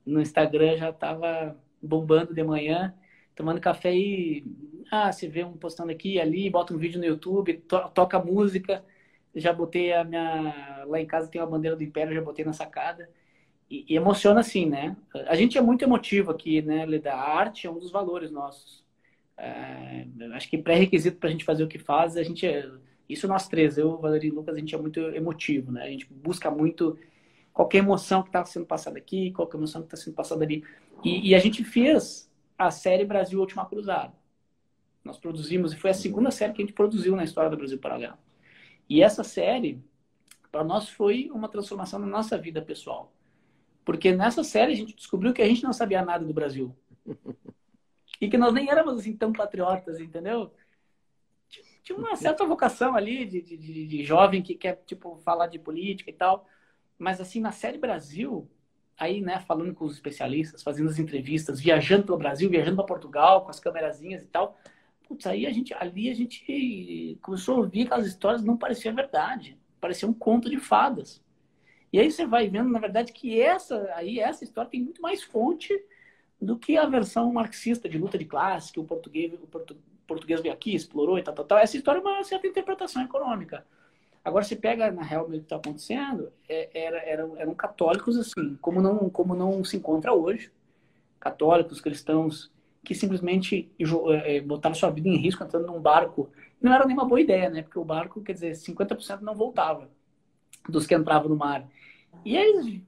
[0.05, 2.93] no Instagram, já estava bombando de manhã
[3.39, 4.45] tomando café e
[4.91, 8.19] ah, você vê um postando aqui e ali, bota um vídeo no YouTube, to toca
[8.19, 8.85] música.
[9.35, 10.85] Já botei a minha.
[10.87, 13.09] Lá em casa tem uma bandeira do Império, já botei na sacada.
[13.71, 14.97] E, e emociona assim, né?
[15.29, 17.13] A gente é muito emotivo aqui, né, Leda?
[17.15, 18.85] A arte é um dos valores nossos.
[19.37, 22.69] É, acho que pré-requisito para a gente fazer o que faz, a gente é,
[23.09, 25.85] Isso nós três, eu, Valeria e Lucas, a gente é muito emotivo, né?
[25.85, 26.99] A gente busca muito
[27.53, 30.65] qualquer emoção que está sendo passada aqui, qualquer emoção que está sendo passada ali.
[31.05, 32.28] E, e a gente fez
[32.59, 34.13] a série Brasil Última Cruzada.
[35.05, 37.79] Nós produzimos, e foi a segunda série que a gente produziu na história do Brasil
[37.79, 38.19] Paralelo.
[38.89, 39.83] E essa série,
[40.51, 43.13] para nós, foi uma transformação na nossa vida pessoal.
[43.85, 46.77] Porque nessa série a gente descobriu que a gente não sabia nada do Brasil.
[48.21, 50.53] E que nós nem éramos assim tão patriotas, entendeu?
[51.85, 56.11] Tinha uma certa vocação ali de, de, de jovem que quer, tipo, falar de política
[56.11, 56.47] e tal.
[56.99, 58.51] Mas, assim, na série Brasil,
[58.99, 63.45] aí, né, falando com os especialistas, fazendo as entrevistas, viajando pelo Brasil, viajando para Portugal,
[63.45, 64.59] com as câmerazinhas e tal.
[65.07, 69.57] Putz, aí a gente, ali a gente começou a ouvir aquelas histórias, não parecia verdade,
[69.81, 71.23] parecia um conto de fadas.
[71.93, 75.23] E aí você vai vendo, na verdade, que essa, aí, essa história tem muito mais
[75.23, 75.73] fonte
[76.41, 79.47] do que a versão marxista de luta de classe, que o português, o
[80.07, 81.59] português veio aqui, explorou e tal, tal, tal.
[81.59, 83.65] Essa história é uma certa interpretação econômica.
[84.29, 88.57] Agora, se pega na real o que está acontecendo, é, era, eram, eram católicos assim,
[88.61, 90.53] como não, como não se encontra hoje.
[91.19, 92.53] Católicos, cristãos,
[92.85, 93.73] que simplesmente
[94.25, 96.31] é, botaram sua vida em risco entrando num barco.
[96.61, 97.63] Não era nenhuma boa ideia, né?
[97.63, 99.89] Porque o barco, quer dizer, 50% não voltava.
[100.69, 101.67] dos que entravam no mar.
[102.23, 102.83] E eles,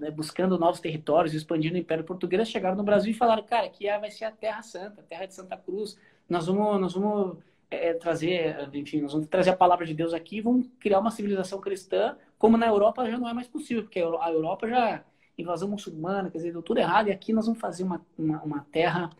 [0.00, 3.86] né, buscando novos territórios, expandindo o Império Português, chegaram no Brasil e falaram, cara, aqui
[3.86, 5.98] é, vai ser a Terra Santa, a Terra de Santa Cruz.
[6.26, 7.38] Nós vamos, nós vamos
[7.70, 11.60] é, trazer, enfim, nós vamos trazer a palavra de Deus aqui, vamos criar uma civilização
[11.60, 15.04] cristã, como na Europa já não é mais possível, porque a Europa já
[15.38, 18.66] invasão muçulmana, quer dizer, deu tudo errado, e aqui nós vamos fazer uma, uma, uma
[18.72, 19.10] terra,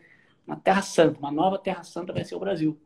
[0.45, 2.79] uma terra santa, uma nova terra santa vai ser o Brasil.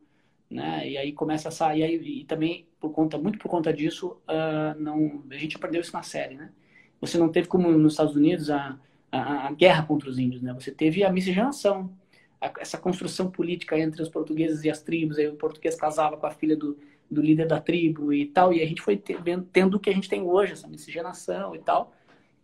[0.50, 0.90] Né?
[0.90, 5.24] E aí começa a e, e também por conta, muito por conta disso, uh, não,
[5.30, 6.52] a gente aprendeu isso na série, né?
[7.00, 8.78] Você não teve como nos Estados Unidos a,
[9.10, 10.52] a, a guerra contra os índios, né?
[10.52, 11.90] Você teve a miscigenação,
[12.42, 16.26] a, essa construção política entre os portugueses e as tribos, aí o português casava com
[16.26, 16.76] a filha do,
[17.08, 18.96] do líder da tribo e tal, e a gente foi
[19.52, 21.94] tendo o que a gente tem hoje, essa miscigenação e tal.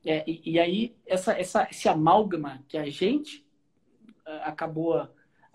[0.05, 3.45] É, e, e, aí, essa, essa, esse amálgama que a gente
[4.43, 5.09] acabou.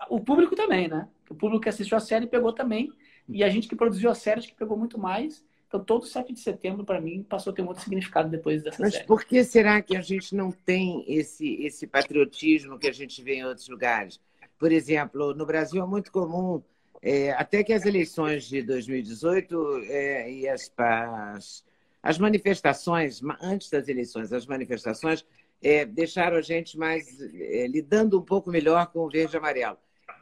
[0.08, 1.08] O público também, né?
[1.30, 2.92] O público que assistiu a série pegou também.
[3.28, 5.42] E a gente que produziu a série, acho que pegou muito mais.
[5.66, 8.80] Então, todo 7 de setembro, para mim, passou a ter um outro significado depois dessa
[8.80, 9.02] Mas série.
[9.02, 13.22] Mas por que será que a gente não tem esse, esse patriotismo que a gente
[13.22, 14.20] vê em outros lugares?
[14.58, 16.62] Por exemplo, no Brasil é muito comum,
[17.02, 21.64] é, até que as eleições de 2018 é, e as, as,
[22.02, 25.24] as, manifestações, antes das eleições, as manifestações
[25.62, 29.76] é, deixaram a gente mais é, lidando um pouco melhor com o verde e amarelo.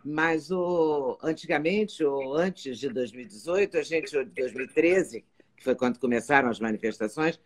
[0.05, 5.25] Mas o, antigamente, ou antes de 2018, a gente, 2013,
[5.57, 7.39] que foi quando começaram as manifestações,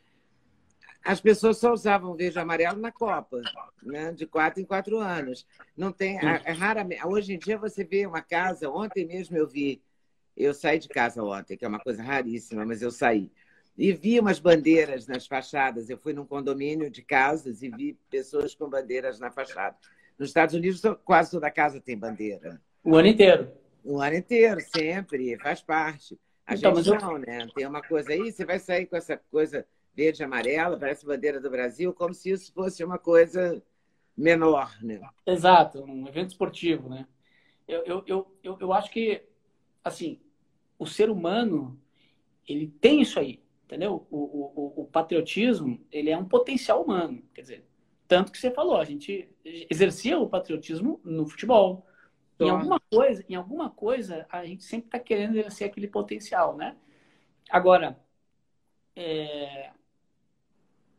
[1.06, 3.40] as pessoas só usavam verde e amarelo na Copa,
[3.82, 4.12] né?
[4.12, 5.46] de quatro em quatro anos.
[5.76, 7.06] Não tem, é raramente.
[7.06, 8.68] Hoje em dia você vê uma casa.
[8.68, 9.80] Ontem mesmo eu vi,
[10.36, 13.30] eu saí de casa ontem, que é uma coisa raríssima, mas eu saí
[13.78, 15.90] e vi umas bandeiras nas fachadas.
[15.90, 19.76] Eu fui num condomínio de casas e vi pessoas com bandeiras na fachada.
[20.18, 22.60] Nos Estados Unidos, quase toda casa tem bandeira.
[22.82, 23.52] O ano inteiro.
[23.84, 26.18] O ano inteiro, sempre, faz parte.
[26.46, 27.46] A então, gente não, né?
[27.54, 31.40] Tem uma coisa aí, você vai sair com essa coisa verde e amarela, parece bandeira
[31.40, 33.62] do Brasil, como se isso fosse uma coisa
[34.16, 35.00] menor, né?
[35.24, 37.06] Exato, um evento esportivo, né?
[37.66, 39.22] Eu, eu, eu, eu, eu acho que,
[39.82, 40.20] assim,
[40.78, 41.80] o ser humano,
[42.46, 44.06] ele tem isso aí, entendeu?
[44.10, 47.64] O, o, o patriotismo, ele é um potencial humano, quer dizer,
[48.06, 51.86] tanto que você falou, a gente exercia o patriotismo no futebol.
[52.38, 56.76] Em alguma coisa, em alguma coisa, a gente sempre está querendo exercer aquele potencial, né?
[57.50, 57.98] Agora,
[58.94, 59.70] é,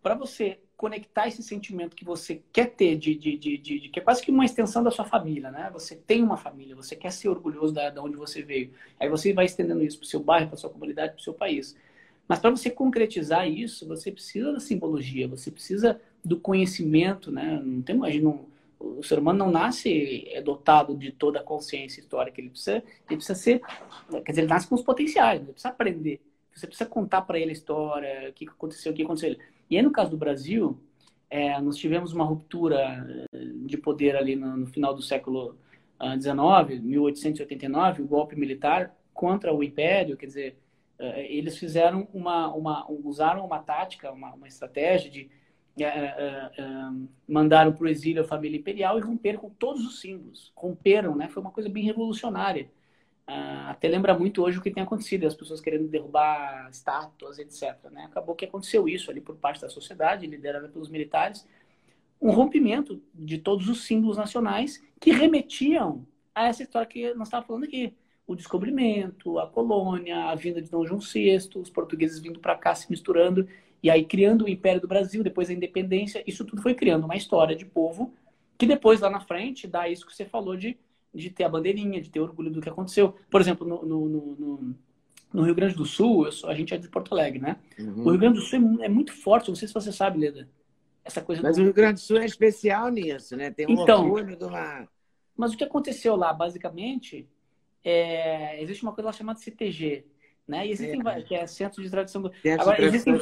[0.01, 4.03] para você conectar esse sentimento que você quer ter, de, de, de, de, que é
[4.03, 5.69] quase que uma extensão da sua família, né?
[5.73, 8.71] Você tem uma família, você quer ser orgulhoso da, da onde você veio.
[8.99, 11.33] Aí você vai estendendo isso para o seu bairro, para sua comunidade, para o seu
[11.33, 11.75] país.
[12.27, 17.60] Mas para você concretizar isso, você precisa da simbologia, você precisa do conhecimento, né?
[17.63, 18.38] Não tem, imagina,
[18.79, 23.17] o ser humano não nasce é dotado de toda a consciência histórica, ele precisa, ele
[23.17, 23.62] precisa ser,
[24.23, 26.21] quer dizer, ele nasce com os potenciais, ele precisa aprender.
[26.53, 29.36] Você precisa contar para ele a história, o que aconteceu, o que aconteceu.
[29.69, 30.80] E aí, no caso do Brasil,
[31.30, 35.58] é, nós tivemos uma ruptura eh, de poder ali no, no final do século
[36.19, 40.58] XIX, ah, 1889, o golpe militar contra o Império, quer dizer,
[40.99, 45.30] eh, eles fizeram uma, uma usaram uma tática, uma, uma estratégia de
[45.80, 46.63] é, é, é,
[47.27, 50.51] mandaram para o exílio a família imperial e romperam com todos os símbolos.
[50.56, 51.27] Romperam, né?
[51.27, 52.67] Foi uma coisa bem revolucionária.
[53.30, 57.76] Uh, até lembra muito hoje o que tem acontecido, as pessoas querendo derrubar estátuas, etc.
[57.92, 58.06] Né?
[58.06, 61.46] Acabou que aconteceu isso ali por parte da sociedade, liderada pelos militares,
[62.22, 67.48] um rompimento de todos os símbolos nacionais que remetiam a essa história que nós estávamos
[67.48, 67.94] falando aqui.
[68.26, 72.76] O descobrimento, a colônia, a vinda de Dom João VI, os portugueses vindo para cá
[72.76, 73.48] se misturando
[73.82, 77.16] e aí, criando o Império do Brasil, depois a independência, isso tudo foi criando uma
[77.16, 78.13] história de povo
[78.58, 80.78] que depois, lá na frente, dá isso que você falou de,
[81.17, 83.15] de ter a bandeirinha, de ter orgulho do que aconteceu.
[83.30, 84.75] Por exemplo, no, no, no,
[85.34, 87.58] no Rio Grande do Sul, sou, a gente é de Porto Alegre, né?
[87.80, 88.06] Uhum.
[88.06, 90.47] O Rio Grande do Sul é, é, muito forte, não sei se você sabe, Leda.
[91.03, 91.62] Essa coisa mas do...
[91.62, 93.51] o Rio Grande do Sul é especial nisso, né?
[93.51, 94.88] Tem um então, orgulho de uma...
[95.36, 97.27] Mas o que aconteceu lá, basicamente,
[97.84, 98.62] é...
[98.62, 100.06] existe uma coisa lá chamada CTG,
[100.47, 100.67] né?
[100.67, 102.23] E existem é, que é centro de tradição.
[102.60, 103.15] Agora, existem,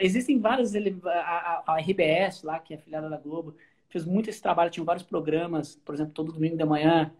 [0.00, 3.54] existem várias a, a, RBS lá que é afiliada da Globo
[3.90, 7.12] fez muito esse trabalho, tinha vários programas, por exemplo, todo domingo de manhã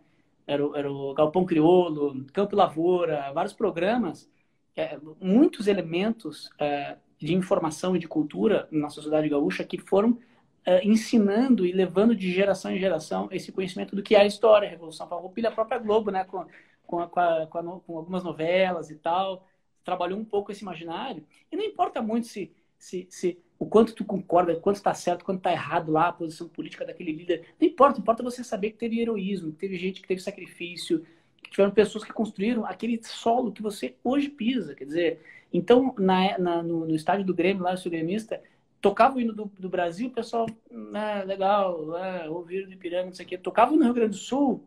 [0.46, 4.28] era o, era o Galpão Criolo, Campo Lavoura, vários programas,
[4.74, 10.18] é, muitos elementos é, de informação e de cultura na sociedade gaúcha que foram
[10.64, 14.66] é, ensinando e levando de geração em geração esse conhecimento do que é a história,
[14.66, 16.44] a Revolução Farroupilha, a própria Globo, né, com,
[16.87, 19.46] com, a, com, a, com, algumas novelas e tal,
[19.85, 21.24] trabalhou um pouco esse imaginário.
[21.50, 25.40] E não importa muito se, se, se o quanto tu concorda, quanto está certo, quanto
[25.40, 27.44] está errado lá a posição política daquele líder.
[27.61, 31.05] Não importa, importa você saber que teve heroísmo, que teve gente que teve sacrifício,
[31.51, 34.75] tiveram pessoas que construíram aquele solo que você hoje pisa.
[34.75, 35.20] Quer dizer,
[35.53, 38.42] então, na, na no, no, estádio do Grêmio, lá, eu sou gremista,
[38.81, 40.46] tocava o hino do, do Brasil, o pessoal,
[40.94, 43.37] ah, legal, ah, ouvir do Ipiranga, não sei o quê.
[43.37, 44.64] Tocava no Rio Grande do Sul,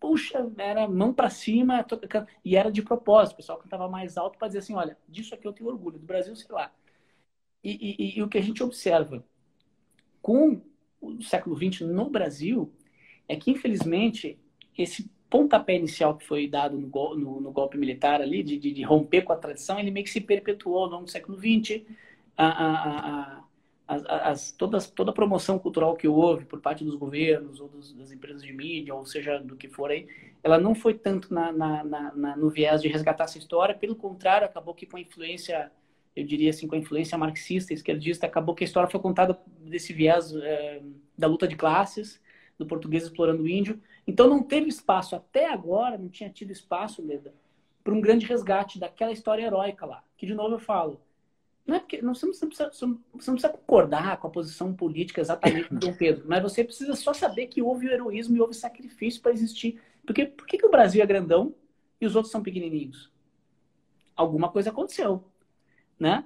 [0.00, 1.84] puxa, era mão para cima,
[2.42, 3.34] e era de propósito.
[3.34, 6.06] O pessoal cantava mais alto para dizer assim: olha, disso aqui eu tenho orgulho, do
[6.06, 6.72] Brasil, sei lá.
[7.64, 9.24] E, e, e o que a gente observa
[10.20, 10.60] com
[11.00, 12.70] o século XX no Brasil
[13.26, 14.38] é que, infelizmente,
[14.76, 18.82] esse pontapé inicial que foi dado no, no, no golpe militar ali, de, de, de,
[18.82, 21.82] romper com a tradição, ele meio que se perpetuou ao longo do século XX.
[22.36, 23.44] A, a, a,
[23.86, 27.92] as, as, todas, toda a promoção cultural que houve por parte dos governos ou dos,
[27.92, 30.06] das empresas de mídia, ou seja, do que for aí,
[30.42, 34.46] ela não foi tanto na, na, na, no viés de resgatar essa história, pelo contrário,
[34.46, 35.70] acabou que com a influência,
[36.14, 39.92] eu diria assim, com a influência marxista, esquerdista, acabou que a história foi contada desse
[39.92, 40.82] viés é,
[41.18, 42.20] da luta de classes,
[42.58, 43.80] do português explorando o índio.
[44.06, 47.34] Então não teve espaço, até agora, não tinha tido espaço, Leda,
[47.82, 50.04] para um grande resgate daquela história heróica lá.
[50.16, 51.00] Que, de novo, eu falo,
[51.66, 55.20] não é porque não, você, não precisa, você não precisa concordar com a posição política
[55.20, 58.54] exatamente do Dom Pedro, mas você precisa só saber que houve o heroísmo e houve
[58.54, 59.80] sacrifício para existir.
[60.06, 61.54] Porque por que, que o Brasil é grandão
[62.00, 63.10] e os outros são pequenininhos?
[64.14, 65.24] Alguma coisa aconteceu,
[65.98, 66.24] né?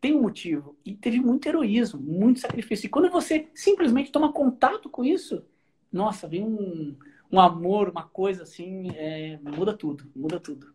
[0.00, 0.76] Tem um motivo.
[0.84, 2.86] E teve muito heroísmo, muito sacrifício.
[2.86, 5.44] E quando você simplesmente toma contato com isso,
[5.92, 6.96] nossa, vem um,
[7.30, 10.74] um amor, uma coisa assim, é, muda tudo, muda tudo.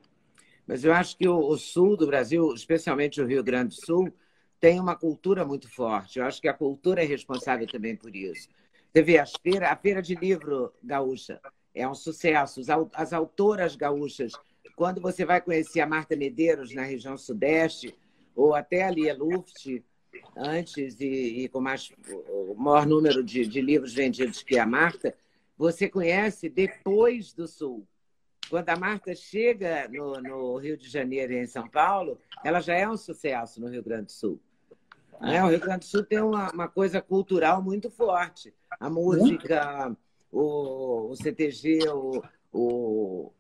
[0.66, 4.14] Mas eu acho que o, o, sul do Brasil, especialmente o Rio Grande do Sul,
[4.60, 6.20] tem uma cultura muito forte.
[6.20, 8.48] Eu acho que a cultura é responsável também por isso.
[8.94, 11.40] Você vê, feira, a Feira de Livro Gaúcha
[11.74, 12.62] é um sucesso.
[12.94, 14.34] As autoras gaúchas,
[14.76, 17.96] quando você vai conhecer a Marta Medeiros na região sudeste,
[18.36, 19.84] ou até a Lia Luft,
[20.36, 21.92] antes e, e com mais,
[22.30, 25.16] o maior número de, de livros vendidos que a Marta,
[25.58, 27.86] você conhece depois do Sul.
[28.50, 32.74] Quando a Marta chega no, no, Rio de Janeiro e em São Paulo, ela já
[32.74, 34.40] é um sucesso no Rio Grande do Sul.
[35.22, 35.44] Né?
[35.44, 38.54] O Rio Grande do Sul tem uma, uma coisa cultural muito forte.
[38.80, 39.96] A música,
[40.32, 43.32] o, o CTG, o, o,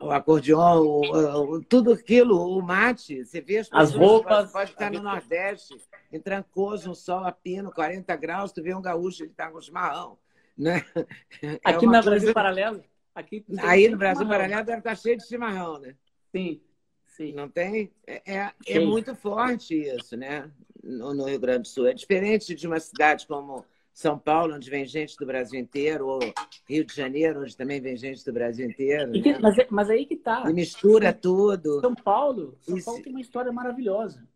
[0.00, 3.24] o acordeon, o, o, tudo aquilo, o mate.
[3.24, 4.50] Você vê as, as roupas.
[4.50, 5.76] Pode, estar no Nordeste,
[6.12, 9.60] em Trancoso, um sol a pino, 40 graus, tu vê um gaúcho, ele está com
[9.60, 10.18] chimarrão.
[10.56, 10.84] Né?
[11.42, 12.84] É Aqui na Brasil Paralelo?
[13.14, 15.94] Aqui Aí no Brasil Paralelo deve estar cheio de chimarrão, né?
[16.30, 16.60] Sim,
[17.06, 17.32] sim.
[17.32, 17.92] Não tem?
[18.06, 20.50] É, é, é muito forte isso, né?
[20.82, 21.86] No, no, Rio Grande do Sul.
[21.86, 26.20] É diferente de uma cidade como São Paulo, onde vem gente do Brasil inteiro, ou
[26.68, 29.12] Rio de Janeiro, onde também vem gente do Brasil inteiro.
[29.12, 29.38] Que, né?
[29.40, 30.44] mas, é, mas aí que tá.
[30.48, 31.80] E mistura tudo.
[31.80, 32.86] São Paulo, São isso.
[32.86, 34.26] Paulo tem uma história maravilhosa.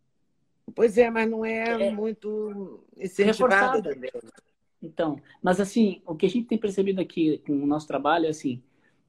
[0.75, 4.11] Pois é, mas não é, é muito incentivada também.
[4.81, 8.29] Então, mas assim, o que a gente tem percebido aqui com o nosso trabalho é
[8.29, 8.61] assim,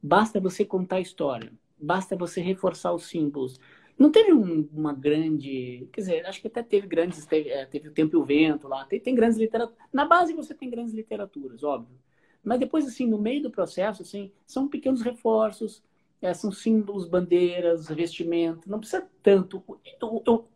[0.03, 3.59] Basta você contar a história, basta você reforçar os símbolos.
[3.99, 5.89] Não teve um, uma grande.
[5.93, 7.25] Quer dizer, acho que até teve grandes.
[7.27, 8.85] Teve, é, teve o Tempo e o Vento lá.
[8.85, 9.79] Tem, tem grandes literaturas.
[9.93, 11.99] Na base você tem grandes literaturas, óbvio.
[12.43, 15.83] Mas depois, assim, no meio do processo, assim, são pequenos reforços,
[16.23, 18.61] é, são símbolos, bandeiras, vestimenta.
[18.67, 19.63] Não precisa tanto.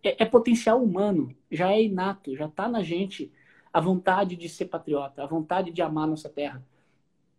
[0.02, 3.32] É, é potencial humano, já é inato, já está na gente
[3.72, 6.62] a vontade de ser patriota, a vontade de amar nossa terra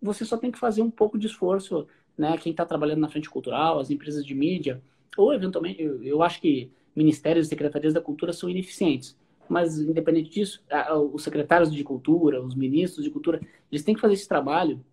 [0.03, 1.87] você só tem que fazer um pouco de esforço,
[2.17, 2.37] né?
[2.37, 4.83] Quem está trabalhando na frente cultural, as empresas de mídia,
[5.17, 9.17] ou eventualmente, eu, eu acho que ministérios e secretarias da cultura são ineficientes.
[9.49, 10.63] Mas, independente disso,
[11.11, 14.83] os secretários de cultura, os ministros de cultura, eles têm que fazer esse trabalho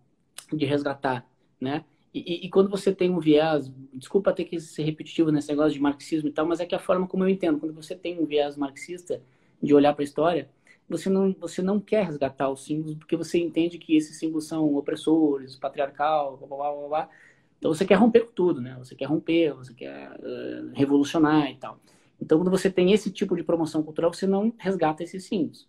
[0.53, 1.27] de resgatar,
[1.61, 1.85] né?
[2.13, 5.73] E, e, e, quando você tem um viés, desculpa ter que ser repetitivo nesse negócio
[5.73, 8.19] de marxismo e tal, mas é que a forma como eu entendo, quando você tem
[8.19, 9.23] um viés marxista
[9.63, 10.51] de olhar para a história,
[10.89, 14.75] você não, você não quer resgatar os símbolos porque você entende que esses símbolos são
[14.75, 17.11] opressores, patriarcal, blá, blá, blá, blá.
[17.61, 18.75] Então você quer romper com tudo, né?
[18.79, 21.79] Você quer romper, você quer uh, revolucionar e tal.
[22.21, 25.69] Então quando você tem esse tipo de promoção cultural, você não resgata esses símbolos.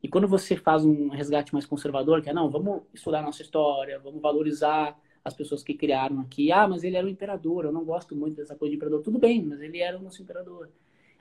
[0.00, 3.98] E quando você faz um resgate mais conservador, que é, não, vamos estudar nossa história,
[3.98, 6.52] vamos valorizar as pessoas que criaram aqui.
[6.52, 9.02] Ah, mas ele era o imperador, eu não gosto muito dessa coisa de imperador.
[9.02, 10.70] Tudo bem, mas ele era o nosso imperador.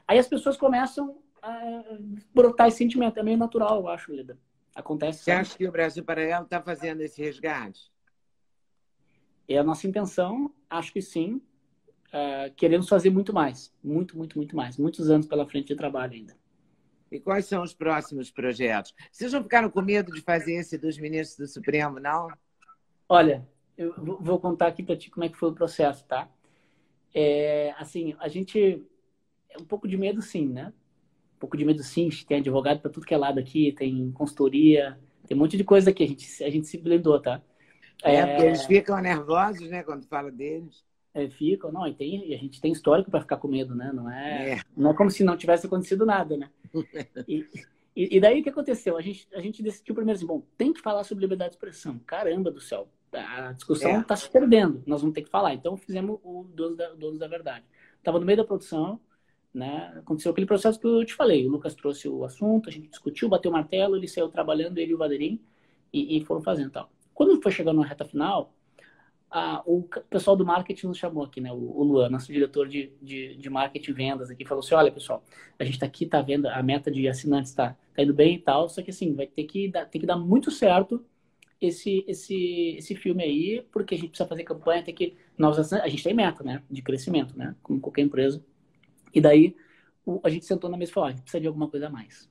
[0.08, 1.18] Aí as pessoas começam
[2.34, 3.18] brotar esse sentimento.
[3.18, 4.38] É meio natural, eu acho, Lida.
[4.76, 5.24] Acontece.
[5.24, 7.93] Você acha que o Brasil Paralelo está fazendo esse resgate?
[9.48, 11.42] É a nossa intenção, acho que sim.
[12.08, 13.74] Uh, queremos fazer muito mais.
[13.84, 14.78] Muito, muito, muito mais.
[14.78, 16.36] Muitos anos pela frente de trabalho ainda.
[17.12, 18.94] E quais são os próximos projetos?
[19.12, 22.28] Vocês não ficaram com medo de fazer esse dos ministros do Supremo, não?
[23.08, 26.30] Olha, eu vou contar aqui para ti como é que foi o processo, tá?
[27.14, 28.84] É, assim, a gente...
[29.50, 30.74] É um pouco de medo, sim, né?
[31.44, 35.36] pouco de medo sim, tem advogado para tudo que é lado aqui, tem consultoria, tem
[35.36, 37.42] um monte de coisa aqui, a gente, a gente se blindou, tá?
[38.02, 40.84] É, é, porque eles ficam nervosos, né, quando fala deles.
[41.14, 43.92] É, ficam, não, e, tem, e a gente tem histórico para ficar com medo, né?
[43.94, 46.50] Não é, é, não é como se não tivesse acontecido nada, né?
[47.96, 48.98] E, e, daí o que aconteceu?
[48.98, 52.00] A gente, a gente decidiu primeiro assim, bom, tem que falar sobre liberdade de expressão.
[52.08, 54.18] Caramba do céu, a discussão está é.
[54.18, 55.54] se perdendo, nós vamos ter que falar.
[55.54, 57.64] Então fizemos o Donos da, Donos da Verdade.
[57.98, 59.00] Estava no meio da produção,
[59.54, 59.94] né?
[59.98, 61.46] Aconteceu aquele processo que eu te falei.
[61.46, 64.92] O Lucas trouxe o assunto, a gente discutiu, bateu o martelo, ele saiu trabalhando, ele
[64.92, 65.40] e o Vadeirinho,
[65.92, 66.90] e, e foram fazendo tal.
[67.14, 68.54] Quando foi chegando na reta final,
[69.30, 71.52] a, o pessoal do marketing nos chamou aqui, né?
[71.52, 74.92] O, o Luan, nosso diretor de, de, de marketing e vendas aqui, falou assim: olha,
[74.92, 75.24] pessoal,
[75.58, 78.40] a gente está aqui, tá vendo, a meta de assinantes está tá indo bem e
[78.40, 81.04] tal, só que assim, vai ter que dar, tem que dar muito certo
[81.60, 85.16] esse, esse, esse filme aí, porque a gente precisa fazer campanha, tem que.
[85.38, 86.62] Nós, a gente tem meta, né?
[86.70, 87.56] De crescimento, né?
[87.64, 88.44] Como qualquer empresa.
[89.14, 89.56] E daí
[90.06, 91.90] o, a gente sentou na mesa e falou: a gente precisa de alguma coisa a
[91.90, 92.30] mais.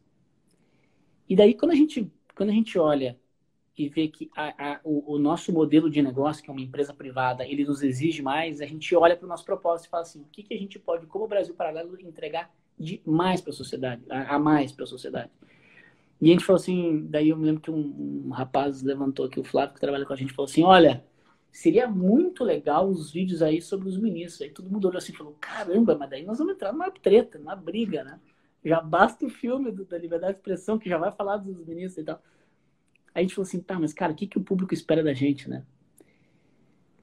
[1.28, 3.18] E daí, quando a gente, quando a gente olha
[3.76, 6.92] e vê que a, a, o, o, nosso modelo de negócio, que é uma empresa
[6.92, 10.20] privada, ele nos exige mais, a gente olha para o nosso propósito e fala assim:
[10.20, 14.02] o que, que a gente pode, como Brasil Paralelo, entregar de mais para a sociedade,
[14.10, 15.30] a, a mais para a sociedade?
[16.20, 19.40] E a gente falou assim, daí eu me lembro que um, um, rapaz levantou aqui,
[19.40, 21.04] o Flávio, que trabalha com a gente, falou assim, olha,
[21.50, 24.40] seria muito legal os vídeos aí sobre os ministros.
[24.40, 27.38] Aí todo mundo olhou assim e falou, caramba, mas daí nós vamos entrar numa treta,
[27.38, 28.20] numa briga, né?
[28.64, 31.98] Já basta o filme do, da liberdade de expressão, que já vai falar dos ministros
[31.98, 32.22] e tal.
[33.14, 35.48] A gente falou assim, tá, mas cara, o que, que o público espera da gente,
[35.48, 35.64] né?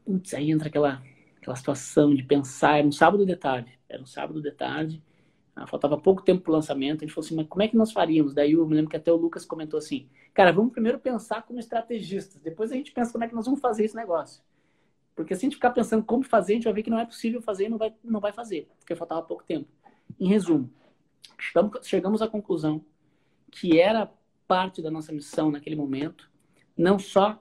[0.05, 1.03] Putz, aí entra aquela,
[1.37, 5.03] aquela situação de pensar, era um sábado de tarde, era um sábado de tarde,
[5.55, 7.03] ah, faltava pouco tempo para o lançamento.
[7.03, 8.33] A gente falou assim, mas como é que nós faríamos?
[8.33, 11.59] Daí eu me lembro que até o Lucas comentou assim, cara, vamos primeiro pensar como
[11.59, 14.41] estrategistas, depois a gente pensa como é que nós vamos fazer esse negócio.
[15.15, 17.05] Porque se a gente ficar pensando como fazer, a gente vai ver que não é
[17.05, 19.67] possível fazer e não vai, não vai fazer, porque faltava pouco tempo.
[20.17, 20.71] Em resumo,
[21.83, 22.83] chegamos à conclusão
[23.51, 24.09] que era
[24.49, 26.27] parte da nossa missão naquele momento,
[26.75, 27.39] não só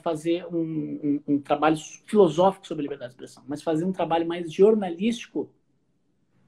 [0.00, 1.76] fazer um, um, um trabalho
[2.06, 5.50] filosófico sobre liberdade de expressão, mas fazer um trabalho mais jornalístico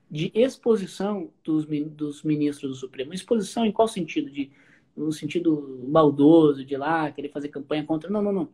[0.09, 3.13] de exposição dos, dos ministros do Supremo.
[3.13, 4.31] Exposição em qual sentido?
[4.31, 4.53] De,
[4.97, 8.09] no sentido maldoso, de lá, querer fazer campanha contra.
[8.09, 8.49] Não, não, não.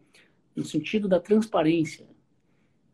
[0.56, 2.08] No sentido da transparência.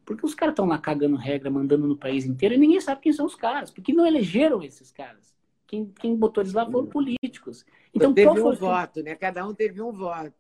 [0.05, 3.13] Porque os caras estão lá cagando regra, mandando no país inteiro, e ninguém sabe quem
[3.13, 5.40] são os caras, porque não elegeram esses caras.
[5.71, 7.65] Quem, quem botou eles lá foram políticos.
[7.95, 9.15] Então, teve um voto, né?
[9.15, 10.35] Cada um teve um voto.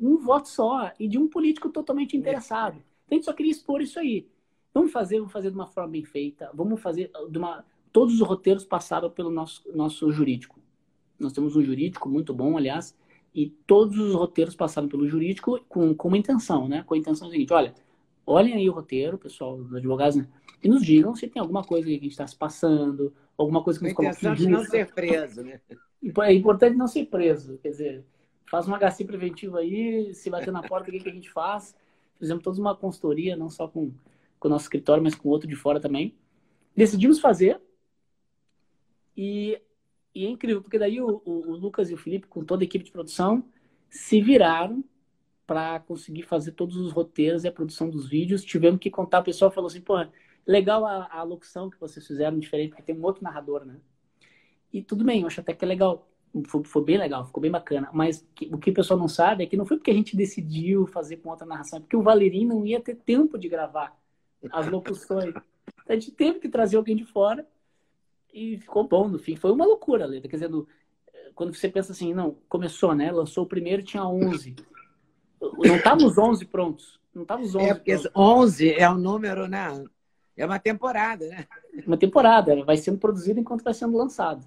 [0.00, 2.76] Um voto só, e de um político totalmente interessado.
[3.04, 4.26] Então, a gente só queria expor isso aí.
[4.72, 6.50] Vamos fazer, vamos fazer de uma forma bem feita.
[6.54, 7.62] Vamos fazer de uma.
[7.92, 10.58] Todos os roteiros passaram pelo nosso, nosso jurídico.
[11.18, 12.96] Nós temos um jurídico muito bom, aliás,
[13.34, 16.82] e todos os roteiros passaram pelo jurídico com, com uma intenção, né?
[16.82, 17.74] Com a intenção seguinte: olha,
[18.26, 20.28] olhem aí o roteiro, pessoal, os advogados, né?
[20.62, 23.78] E nos digam se tem alguma coisa que a gente está se passando, alguma coisa
[23.78, 25.60] que nos coloca em de não ser preso, né?
[26.22, 28.04] É importante não ser preso, quer dizer,
[28.50, 31.74] faz um HC preventivo aí, se bater na porta, o que, que a gente faz?
[32.18, 33.92] Fizemos toda uma consultoria, não só com
[34.42, 36.16] com o nosso escritório, mas com outro de fora também.
[36.76, 37.60] Decidimos fazer
[39.16, 39.56] e,
[40.12, 42.66] e é incrível, porque daí o, o, o, Lucas e o Felipe, com toda a
[42.66, 43.44] equipe de produção,
[43.88, 44.84] se viraram
[45.46, 48.44] para conseguir fazer todos os roteiros e a produção dos vídeos.
[48.44, 49.94] Tivemos que contar, o pessoal falou assim, pô,
[50.46, 53.76] legal a, a locução que vocês fizeram diferente, porque tem um outro narrador, né?
[54.72, 56.08] E tudo bem, eu acho até que é legal.
[56.46, 57.90] Foi, foi, bem legal, ficou bem bacana.
[57.92, 60.16] Mas que, o que o pessoal não sabe é que não foi porque a gente
[60.16, 63.94] decidiu fazer com outra narração, é porque o Valerinho não ia ter tempo de gravar
[64.50, 65.34] as locuções.
[65.88, 67.46] A gente teve que trazer alguém de fora
[68.32, 69.36] e ficou bom no fim.
[69.36, 70.28] Foi uma loucura a letra.
[70.28, 70.66] Quer dizer, no,
[71.34, 73.10] quando você pensa assim, não, começou, né?
[73.10, 74.56] Lançou o primeiro tinha 11.
[75.58, 77.00] Não estavam os 11 prontos.
[77.14, 78.12] Não estavam os 11 É, porque prontos.
[78.14, 79.84] 11 é o um número, né?
[80.36, 81.46] É uma temporada, né?
[81.86, 82.64] Uma temporada.
[82.64, 84.46] Vai sendo produzido enquanto vai sendo lançado.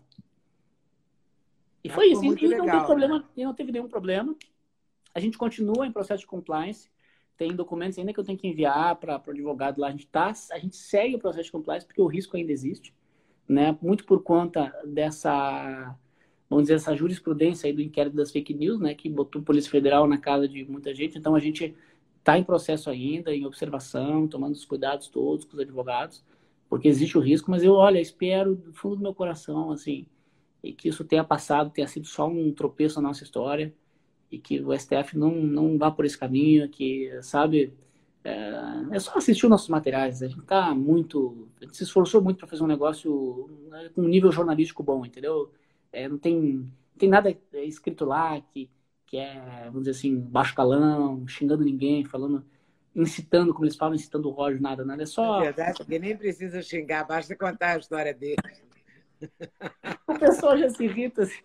[1.83, 2.23] E foi isso.
[2.23, 4.35] E, não, teve problema, e não teve nenhum problema.
[5.13, 6.89] A gente continua em processo de compliance
[7.37, 9.87] tem documentos ainda que eu tenho que enviar para o advogado lá.
[9.87, 12.93] A gente, tá, a gente segue o processo de compliance porque o risco ainda existe,
[13.47, 13.77] né?
[13.81, 15.95] Muito por conta dessa,
[16.49, 18.93] vamos dizer, essa jurisprudência aí do inquérito das fake news, né?
[18.93, 21.17] Que botou a Polícia Federal na casa de muita gente.
[21.17, 21.75] Então a gente
[22.19, 26.23] está em processo ainda, em observação, tomando os cuidados todos com os advogados,
[26.69, 27.51] porque existe o risco.
[27.51, 30.05] Mas eu, olha, espero do fundo do meu coração, assim,
[30.77, 33.73] que isso tenha passado, tenha sido só um tropeço na nossa história
[34.31, 37.73] e que o STF não, não vá por esse caminho, que, sabe,
[38.23, 40.23] é, é só assistir os nossos materiais.
[40.23, 41.47] A gente tá muito.
[41.61, 45.05] A gente se esforçou muito para fazer um negócio né, com um nível jornalístico bom,
[45.05, 45.51] entendeu?
[45.95, 48.69] É, não tem, tem nada escrito lá que,
[49.05, 52.45] que é, vamos dizer assim, baixo calão, xingando ninguém, falando,
[52.93, 55.03] incitando, como eles falam, incitando o Roger, nada, nada.
[55.03, 55.41] É só.
[55.41, 58.35] É verdade, porque nem precisa xingar, basta contar a história dele.
[60.07, 61.43] o pessoal já se irrita assim.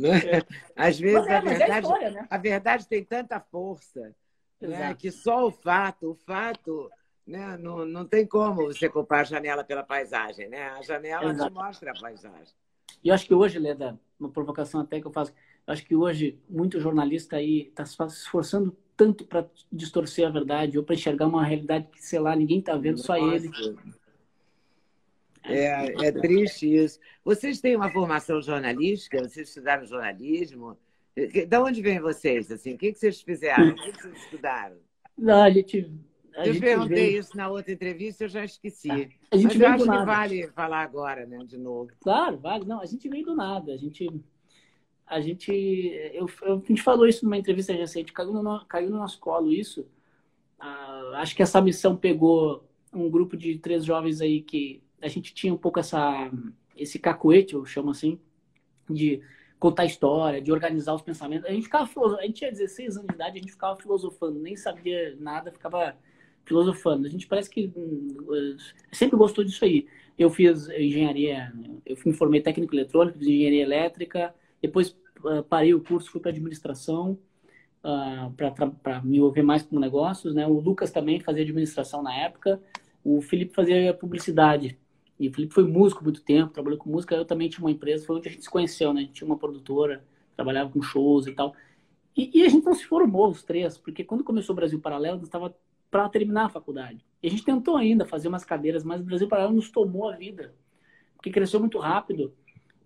[0.00, 0.42] É?
[0.74, 2.26] Às vezes é, a, verdade, a, história, né?
[2.30, 4.14] a verdade tem tanta força
[4.58, 4.94] né?
[4.94, 6.90] que só o fato, o fato
[7.28, 7.58] né?
[7.58, 10.70] Não, não tem como você culpar a janela pela paisagem, né?
[10.70, 11.50] A janela Exato.
[11.50, 12.54] te mostra a paisagem.
[13.02, 15.32] E eu acho que hoje, Leda, uma provocação até que eu faço,
[15.66, 20.76] eu acho que hoje muito jornalista aí está se esforçando tanto para distorcer a verdade
[20.76, 23.06] ou para enxergar uma realidade que, sei lá, ninguém está vendo, Nossa.
[23.06, 23.48] só ele.
[25.44, 26.98] É, é triste isso.
[27.24, 29.22] Vocês têm uma formação jornalística?
[29.22, 30.76] Vocês estudaram jornalismo?
[31.16, 32.50] De onde vêm vocês?
[32.50, 33.68] Assim, o que, vocês fizeram?
[33.70, 34.76] O que, vocês estudaram?
[35.16, 35.90] Não, a gente.
[36.38, 37.20] A eu perguntei veio...
[37.20, 38.90] isso na outra entrevista, eu já esqueci.
[39.30, 41.90] A gente Mas eu acho que vale falar agora, né, de novo.
[42.00, 42.64] Claro, vale.
[42.64, 43.72] Não, a gente veio do nada.
[43.72, 44.08] A gente.
[45.04, 45.50] A gente.
[46.14, 49.52] Eu, eu a gente falou isso numa entrevista recente, caiu no, caiu no nosso colo
[49.52, 49.84] isso.
[50.60, 55.34] Ah, acho que essa missão pegou um grupo de três jovens aí que a gente
[55.34, 56.30] tinha um pouco essa,
[56.76, 58.18] esse cacuete, eu chamo assim,
[58.88, 59.20] de
[59.58, 61.48] contar história, de organizar os pensamentos.
[61.48, 64.56] A gente ficava a gente tinha 16 anos de idade, a gente ficava filosofando, nem
[64.56, 65.96] sabia nada, ficava
[66.44, 67.06] filosofando.
[67.06, 68.56] A gente parece que hum,
[68.92, 69.86] sempre gostou disso aí.
[70.18, 71.52] Eu fiz engenharia,
[71.86, 76.30] eu me formei técnico eletrônico, fiz engenharia elétrica, depois uh, parei o curso, fui para
[76.30, 77.18] administração
[77.84, 78.32] uh,
[78.82, 80.46] para me envolver mais com negócios, né?
[80.46, 82.60] O Lucas também fazia administração na época,
[83.04, 84.78] o Felipe fazia publicidade.
[85.18, 87.14] E o Felipe foi músico muito tempo, trabalhou com música.
[87.14, 89.00] Eu também tinha uma empresa, foi onde a gente se conheceu, né?
[89.00, 90.04] A gente tinha uma produtora,
[90.36, 91.54] trabalhava com shows e tal.
[92.16, 95.18] E, e a gente não se formou, os três, porque quando começou o Brasil Paralelo,
[95.18, 95.54] nós estava
[95.90, 97.04] para terminar a faculdade.
[97.22, 100.16] E a gente tentou ainda fazer umas cadeiras, mas o Brasil Paralelo nos tomou a
[100.16, 100.54] vida,
[101.14, 102.34] porque cresceu muito rápido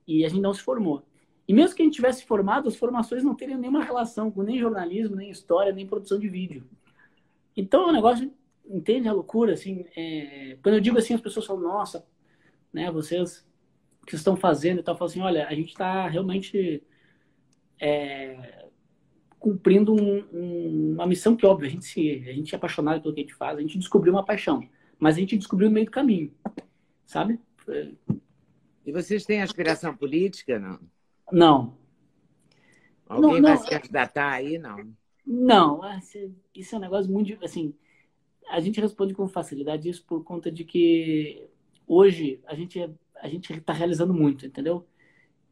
[0.07, 1.03] e a gente não se formou.
[1.47, 4.59] E mesmo que a gente tivesse formado, as formações não teriam nenhuma relação com nem
[4.59, 6.65] jornalismo, nem história, nem produção de vídeo.
[7.57, 8.33] Então, o é negócio,
[8.65, 10.57] entende a loucura, assim, é...
[10.63, 12.07] quando eu digo assim, as pessoas falam, nossa,
[12.73, 12.91] né?
[12.91, 13.47] Vocês
[14.07, 16.83] que estão fazendo e tal, falam assim, olha, a gente está realmente
[17.81, 18.62] é,
[19.43, 23.13] cumprindo um, um, uma missão que, óbvio, a gente, se, a gente é apaixonado pelo
[23.13, 24.67] que a gente faz, a gente descobriu uma paixão,
[25.01, 26.33] mas a gente descobriu no meio do caminho,
[27.05, 27.41] sabe?
[28.87, 30.79] E vocês têm aspiração política, não?
[31.33, 31.77] Não.
[33.09, 34.95] Alguém não, vai não, se candidatar aí, não?
[35.27, 36.01] Não, é,
[36.55, 37.75] isso é um negócio muito, assim,
[38.49, 41.49] a gente responde com facilidade isso por conta de que
[41.87, 42.79] hoje a gente
[43.21, 44.85] a gente está realizando muito, entendeu?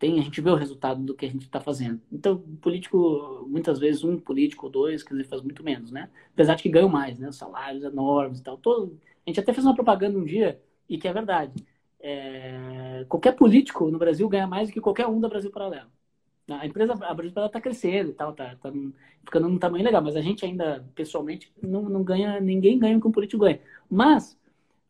[0.01, 2.01] Tem, a gente vê o resultado do que a gente está fazendo.
[2.13, 6.11] Então, político, muitas vezes, um político ou dois, quer dizer, faz muito menos, né?
[6.35, 7.31] Apesar de que ganham mais, né?
[7.33, 8.57] Salários enormes e tal.
[8.59, 8.99] Todo...
[9.27, 11.53] A gente até fez uma propaganda um dia, e que é verdade.
[12.01, 13.05] É...
[13.09, 15.91] Qualquer político no Brasil ganha mais do que qualquer um da Brasil Paralelo.
[16.49, 18.73] A empresa, a Brasil Paralelo está crescendo e tal, tá, tá
[19.25, 23.13] ficando num tamanho legal, mas a gente ainda, pessoalmente, não, não ganha, ninguém ganha o
[23.13, 23.61] político ganha.
[23.89, 24.37] Mas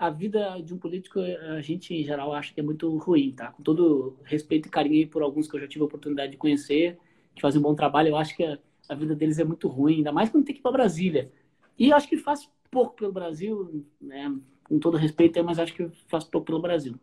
[0.01, 3.53] a vida de um político, a gente, em geral, acha que é muito ruim, tá?
[3.53, 6.99] Com todo respeito e carinho por alguns que eu já tive a oportunidade de conhecer,
[7.35, 9.97] que fazem um bom trabalho, eu acho que a, a vida deles é muito ruim,
[9.97, 11.31] ainda mais quando tem que ir para Brasília.
[11.79, 14.35] E eu acho que faz pouco pelo Brasil, né?
[14.65, 16.95] com todo respeito, mas acho que faz pouco pelo Brasil.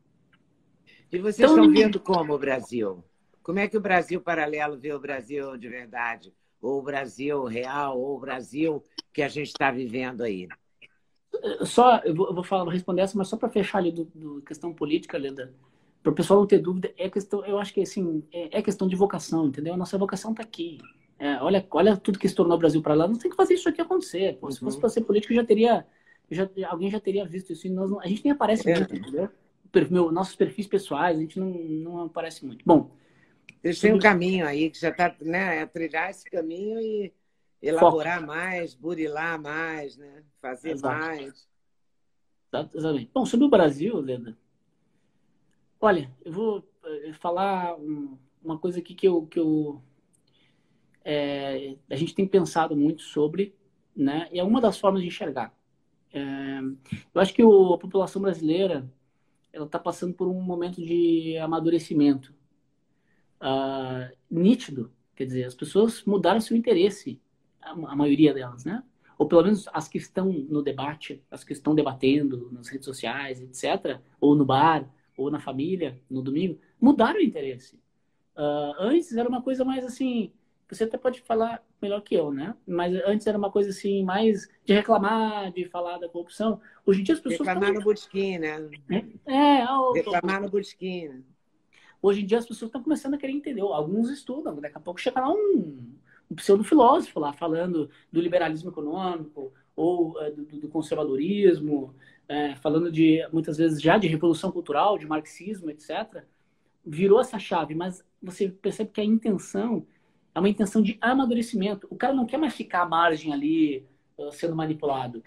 [1.11, 3.03] E vocês então, estão vendo como o Brasil?
[3.43, 6.33] Como é que o Brasil paralelo vê o Brasil de verdade?
[6.59, 8.83] Ou o Brasil real, ou o Brasil
[9.13, 10.47] que a gente está vivendo aí?
[11.65, 14.05] Só, eu vou, eu vou falar, vou responder essa, mas só para fechar ali do,
[14.13, 15.53] do, questão política, Leda,
[16.01, 18.87] para o pessoal não ter dúvida, é questão, eu acho que assim, é, é questão
[18.87, 19.73] de vocação, entendeu?
[19.73, 20.79] A nossa vocação está aqui.
[21.19, 23.55] É, olha, olha tudo que se tornou o Brasil para lá, não tem que fazer
[23.55, 24.37] isso aqui acontecer.
[24.39, 24.81] Pô, se fosse uhum.
[24.81, 25.85] para ser político, já teria,
[26.29, 27.67] já, alguém já teria visto isso.
[27.69, 28.75] Não, a gente nem aparece é.
[28.75, 29.29] muito, entendeu?
[29.89, 32.63] Meu, nossos perfis pessoais, a gente não, não aparece muito.
[32.65, 32.91] Bom.
[33.61, 35.61] Vocês têm um caminho aí que já está, né?
[35.61, 37.11] É trilhar esse caminho e
[37.61, 38.27] elaborar Foco.
[38.27, 40.23] mais, burilar mais, né?
[40.41, 40.97] Fazer Exato.
[40.97, 41.47] mais.
[42.53, 43.11] Exatamente.
[43.13, 44.37] Bom, sobre o Brasil, Leda,
[45.79, 47.75] olha, eu vou eh, falar
[48.43, 49.81] uma coisa aqui que eu, que eu
[51.03, 53.55] é, a gente tem pensado muito sobre,
[53.95, 54.27] né?
[54.31, 55.53] E é uma das formas de enxergar.
[56.13, 56.59] É,
[57.13, 58.89] eu acho que o, a população brasileira
[59.51, 62.33] ela está passando por um momento de amadurecimento
[63.41, 64.91] uh, nítido.
[65.15, 67.19] Quer dizer, as pessoas mudaram seu interesse
[67.71, 68.83] a maioria delas, né?
[69.17, 73.41] Ou pelo menos as que estão no debate, as que estão debatendo nas redes sociais,
[73.41, 74.87] etc., ou no bar,
[75.17, 77.75] ou na família, no domingo, mudaram o interesse.
[78.35, 80.31] Uh, antes era uma coisa mais assim,
[80.69, 82.53] você até pode falar melhor que eu, né?
[82.67, 86.59] Mas antes era uma coisa assim, mais de reclamar, de falar da corrupção.
[86.85, 87.47] Hoje em dia as pessoas.
[87.47, 87.79] Reclamar estão...
[87.79, 88.69] no Botequim, né?
[89.25, 89.65] É, é
[89.95, 91.07] reclamar no Botequim.
[91.07, 91.21] Né?
[92.01, 93.61] Hoje em dia as pessoas estão começando a querer entender.
[93.61, 95.95] Alguns estudam, daqui a pouco chega lá um,
[96.29, 101.95] um pseudo-filósofo lá, falando do liberalismo econômico ou uh, do, do, conservadorismo,
[102.29, 106.23] uh, falando de, muitas vezes, já de revolução cultural, de marxismo, etc.
[106.85, 109.85] virou essa chave, mas você percebe que a intenção
[110.33, 111.87] é uma intenção de amadurecimento.
[111.89, 113.85] O cara não quer mais ficar à margem ali,
[114.17, 115.23] uh, sendo manipulado.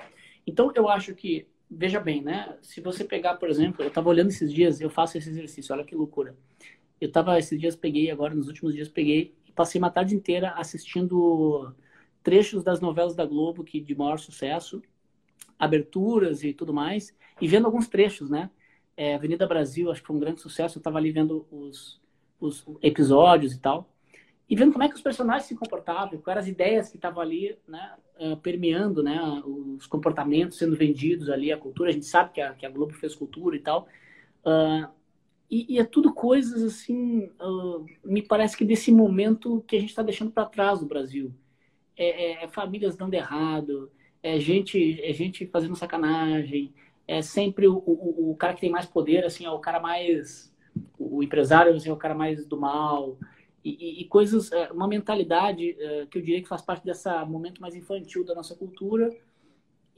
[0.46, 2.56] Então, eu acho que, veja bem, né?
[2.62, 5.84] Se você pegar, por exemplo, eu estava olhando esses dias, eu faço esse exercício, olha
[5.84, 6.36] que loucura.
[7.00, 11.74] Eu estava, esses dias, peguei, agora, nos últimos dias, peguei passei uma tarde inteira assistindo
[12.22, 14.80] trechos das novelas da Globo que de maior sucesso,
[15.58, 18.50] aberturas e tudo mais, e vendo alguns trechos, né?
[18.96, 22.00] É, Avenida Brasil, acho que foi um grande sucesso, eu estava ali vendo os,
[22.40, 23.90] os episódios e tal
[24.50, 27.22] e vendo como é que os personagens se comportavam, quais eram as ideias que estavam
[27.22, 31.90] ali, né, uh, permeando, né, os comportamentos sendo vendidos ali, a cultura.
[31.90, 33.86] A gente sabe que a, que a Globo fez cultura e tal.
[34.44, 34.88] Uh,
[35.50, 39.90] e, e, é tudo coisas assim, uh, me parece que desse momento que a gente
[39.90, 41.34] está deixando para trás no Brasil.
[41.96, 43.90] É, é, é, famílias dando errado,
[44.22, 46.72] é gente, é gente fazendo sacanagem,
[47.06, 50.50] é sempre o, o, o cara que tem mais poder, assim, é o cara mais.
[50.98, 53.18] O empresário assim, é o cara mais do mal
[53.62, 57.60] e, e, coisas, é, uma mentalidade é, que eu diria que faz parte desse momento
[57.60, 59.10] mais infantil da nossa cultura.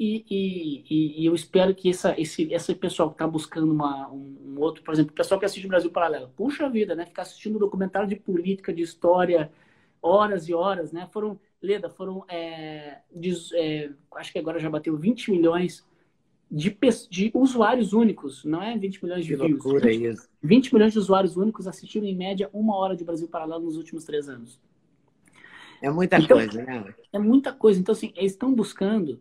[0.04, 4.36] E, e, e eu espero que essa, esse, esse pessoal que está buscando uma, um,
[4.46, 7.06] um, outro, por exemplo, o pessoal que assiste o Brasil Paralelo, puxa vida, né?
[7.06, 9.52] Ficar assistindo documentário de política, de história,
[10.02, 11.08] horas e horas, né?
[11.12, 15.86] Foram, Leda, foram, é, de, é, acho que agora já bateu 20 milhões
[16.50, 16.76] de,
[17.08, 19.64] de usuários únicos, não é 20 milhões de que views.
[19.64, 20.28] Loucura 20, isso.
[20.42, 24.02] 20 milhões de usuários únicos assistiram em média uma hora de Brasil Paralelo nos últimos
[24.02, 24.60] três anos.
[25.80, 26.92] É muita então, coisa, né?
[27.12, 27.78] É muita coisa.
[27.78, 29.20] Então, assim, eles estão buscando.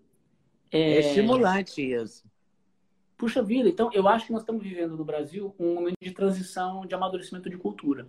[0.71, 0.93] É...
[0.93, 2.23] é estimulante isso.
[3.17, 6.85] Puxa vida, então eu acho que nós estamos vivendo no Brasil um momento de transição,
[6.87, 8.07] de amadurecimento de cultura.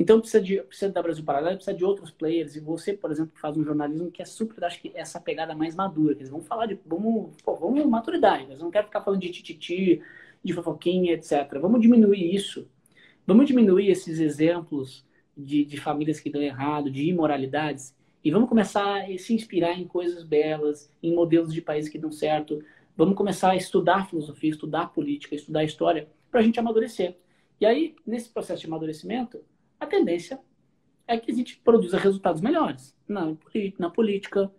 [0.00, 2.56] Então precisa, de, precisa da Brasil Paralelo, precisa de outros players.
[2.56, 5.54] E você, por exemplo, que faz um jornalismo que é super, acho que essa pegada
[5.54, 6.14] mais madura.
[6.14, 6.78] Eles vão falar de.
[6.86, 8.44] Vamos, pô, vamos maturidade.
[8.44, 10.00] Eles não querem ficar falando de tititi,
[10.42, 11.58] de fofoquinha, etc.
[11.60, 12.66] Vamos diminuir isso.
[13.26, 15.04] Vamos diminuir esses exemplos
[15.36, 17.94] de, de famílias que dão errado, de imoralidades.
[18.22, 22.12] E vamos começar a se inspirar em coisas belas, em modelos de países que dão
[22.12, 22.62] certo.
[22.96, 27.16] Vamos começar a estudar filosofia, estudar política, estudar história, para a gente amadurecer.
[27.60, 29.42] E aí, nesse processo de amadurecimento,
[29.78, 30.38] a tendência
[31.06, 33.34] é que a gente produza resultados melhores na,
[33.78, 34.50] na política,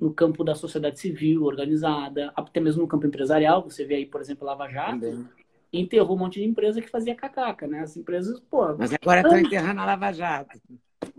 [0.00, 3.62] no campo da sociedade civil organizada, até mesmo no campo empresarial.
[3.62, 5.28] Você vê aí, por exemplo, Lava Jato, Também.
[5.72, 7.80] Enterrou um monte de empresa que fazia cacaca, né?
[7.80, 8.76] As empresas, pô...
[8.76, 10.60] Mas agora estão enterrando a Lava Jato.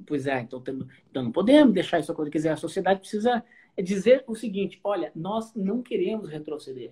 [0.05, 0.61] Pois é, então,
[1.09, 2.31] então não podemos deixar isso acontecer.
[2.31, 3.43] Quer dizer, a sociedade precisa
[3.81, 6.91] dizer o seguinte, olha, nós não queremos retroceder.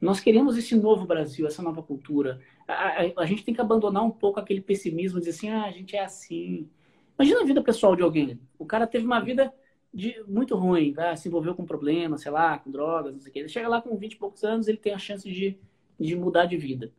[0.00, 2.40] Nós queremos esse novo Brasil, essa nova cultura.
[2.66, 5.70] A, a, a, gente tem que abandonar um pouco aquele pessimismo, dizer assim, ah, a
[5.70, 6.68] gente é assim.
[7.16, 8.40] Imagina a vida pessoal de alguém.
[8.58, 9.54] O cara teve uma vida
[9.94, 11.14] de, muito ruim, tá?
[11.14, 13.38] se envolveu com problemas, sei lá, com drogas, não sei o quê.
[13.40, 15.56] Ele chega lá com 20 e poucos anos, ele tem a chance de,
[15.98, 16.92] de mudar de vida.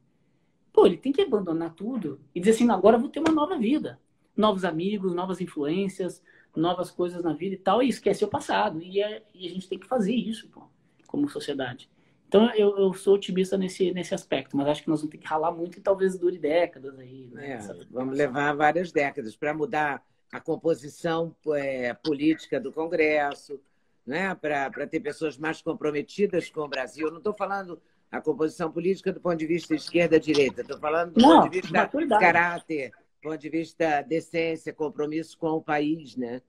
[0.72, 3.58] Pô, ele tem que abandonar tudo e dizer assim, agora eu vou ter uma nova
[3.58, 4.00] vida.
[4.36, 6.24] Novos amigos, novas influências,
[6.56, 8.82] novas coisas na vida e tal, e esquecer o passado.
[8.82, 10.64] E, é, e a gente tem que fazer isso, pô,
[11.08, 11.89] como sociedade.
[12.28, 15.28] Então eu, eu, sou otimista nesse, nesse aspecto, mas acho que nós vamos ter que
[15.28, 17.30] ralar muito e talvez dure décadas aí.
[17.32, 17.52] Né?
[17.52, 23.62] É, vamos levar várias décadas para mudar a composição é, política do Congresso,
[24.04, 24.34] né?
[24.34, 27.12] para ter pessoas mais comprometidas com o Brasil.
[27.12, 27.80] não estou falando
[28.14, 31.89] a composição política do ponto de vista esquerda-direita, estou falando do não, ponto de vista
[32.20, 36.39] caráter, do ponto de vista decência, compromisso com o país, né?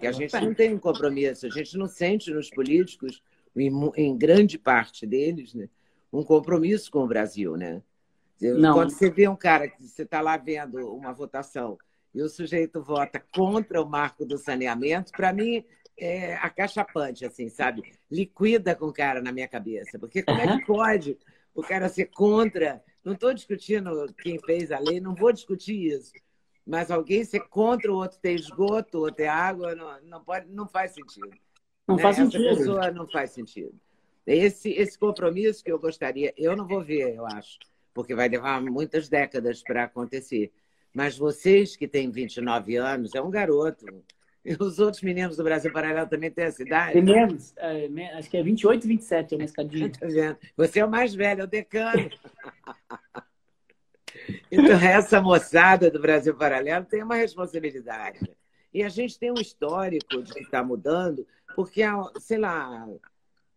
[0.00, 3.22] Que a gente não tem um compromisso, a gente não sente nos políticos
[3.54, 5.68] em, em grande parte deles, né,
[6.10, 7.82] um compromisso com o Brasil, né?
[8.40, 8.72] Não.
[8.72, 11.76] Quando você vê um cara que você está lá vendo uma votação
[12.14, 15.62] e o sujeito vota contra o marco do saneamento, para mim
[15.96, 17.82] é acachapante, assim, sabe?
[18.10, 19.98] Liquida com o cara na minha cabeça.
[19.98, 21.18] Porque como é que pode
[21.54, 22.82] o cara ser contra?
[23.04, 26.12] Não estou discutindo quem fez a lei, não vou discutir isso.
[26.66, 30.66] Mas alguém ser contra o outro ter esgoto, ou ter água, não, não, pode, não
[30.68, 31.30] faz sentido.
[31.86, 32.02] Não né?
[32.02, 32.46] faz sentido.
[32.46, 33.74] Essa pessoa não faz sentido.
[34.26, 37.58] Esse, esse compromisso que eu gostaria, eu não vou ver, eu acho,
[37.92, 40.52] porque vai levar muitas décadas para acontecer.
[40.94, 43.86] Mas vocês que têm 29 anos, é um garoto.
[44.44, 46.94] E os outros meninos do Brasil Paralelo também têm essa idade?
[46.94, 47.86] Tem menos, é,
[48.18, 49.92] acho que é 28, 27 é uma escadinha.
[49.98, 52.10] Tá Você é o mais velho, é o decano.
[54.50, 58.18] então, essa moçada do Brasil Paralelo tem uma responsabilidade.
[58.74, 61.24] E a gente tem um histórico de estar mudando,
[61.54, 61.82] porque,
[62.18, 62.88] sei lá,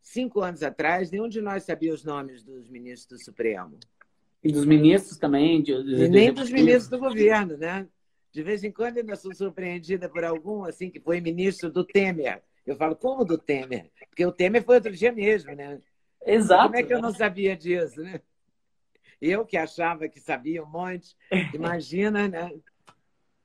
[0.01, 3.79] cinco anos atrás, nenhum de nós sabia os nomes dos ministros do Supremo.
[4.43, 5.63] E dos ministros também.
[5.63, 7.87] De, de, e nem dos ministros do governo, né?
[8.35, 11.85] De vez em quando eu ainda sou surpreendida por algum, assim, que foi ministro do
[11.85, 12.43] Temer.
[12.67, 13.89] Eu falo, como do Temer?
[14.09, 15.79] Porque o Temer foi outro dia mesmo, né?
[16.25, 16.63] Exato.
[16.63, 18.19] Como é que eu não sabia disso, né?
[19.21, 21.15] Eu que achava que sabia um monte,
[21.53, 22.51] imagina, né?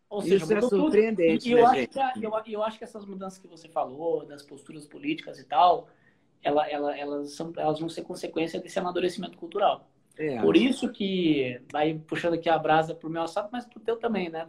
[0.09, 1.49] Ou seja, Isso é surpreendente.
[1.49, 1.87] E eu, né, acho
[2.19, 5.89] que, eu, eu, acho que essas mudanças que você falou, das posturas políticas e tal,
[6.43, 9.89] ela, ela, elas, são, elas vão ser consequência desse amadurecimento cultural.
[10.19, 10.41] É.
[10.41, 13.83] Por isso que, vai puxando aqui a brasa para o meu assado, mas para o
[13.83, 14.45] teu também, né?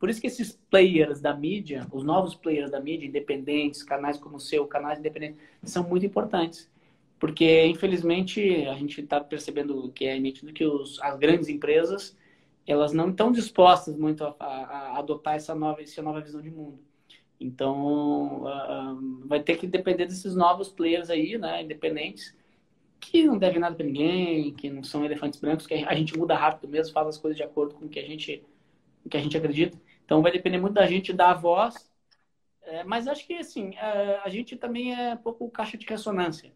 [0.00, 4.36] Por isso que esses players da mídia, os novos players da mídia, independentes, canais como
[4.36, 6.70] o seu, canais independentes, são muito importantes.
[7.18, 12.16] Porque, infelizmente, a gente está percebendo que é nítido que os, as grandes empresas
[12.66, 16.50] elas não estão dispostas muito a, a, a, adotar essa nova, essa nova visão de
[16.50, 16.78] mundo.
[17.38, 22.34] Então, uh, vai ter que depender desses novos players aí, né, independentes,
[23.00, 26.36] que não devem nada para ninguém, que não são elefantes brancos, que a gente muda
[26.36, 28.42] rápido mesmo, faz as coisas de acordo com o que a gente,
[29.10, 29.76] que a gente acredita.
[30.10, 31.88] Então, vai depender muito da gente dar a voz.
[32.62, 36.52] É, mas acho que, assim, a, a gente também é um pouco caixa de ressonância.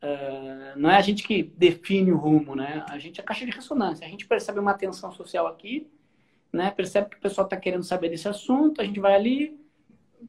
[0.00, 2.84] Uh, não é a gente que define o rumo, né?
[2.88, 4.06] A gente é caixa de ressonância.
[4.06, 5.90] A gente percebe uma tensão social aqui,
[6.52, 6.70] né?
[6.70, 9.60] Percebe que o pessoal está querendo saber desse assunto, a gente vai ali,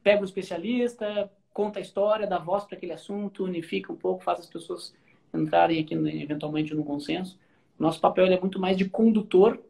[0.02, 4.40] pega um especialista, conta a história, dá voz para aquele assunto, unifica um pouco, faz
[4.40, 4.92] as pessoas
[5.32, 7.38] entrarem aqui eventualmente no consenso.
[7.78, 9.62] Nosso papel é muito mais de condutor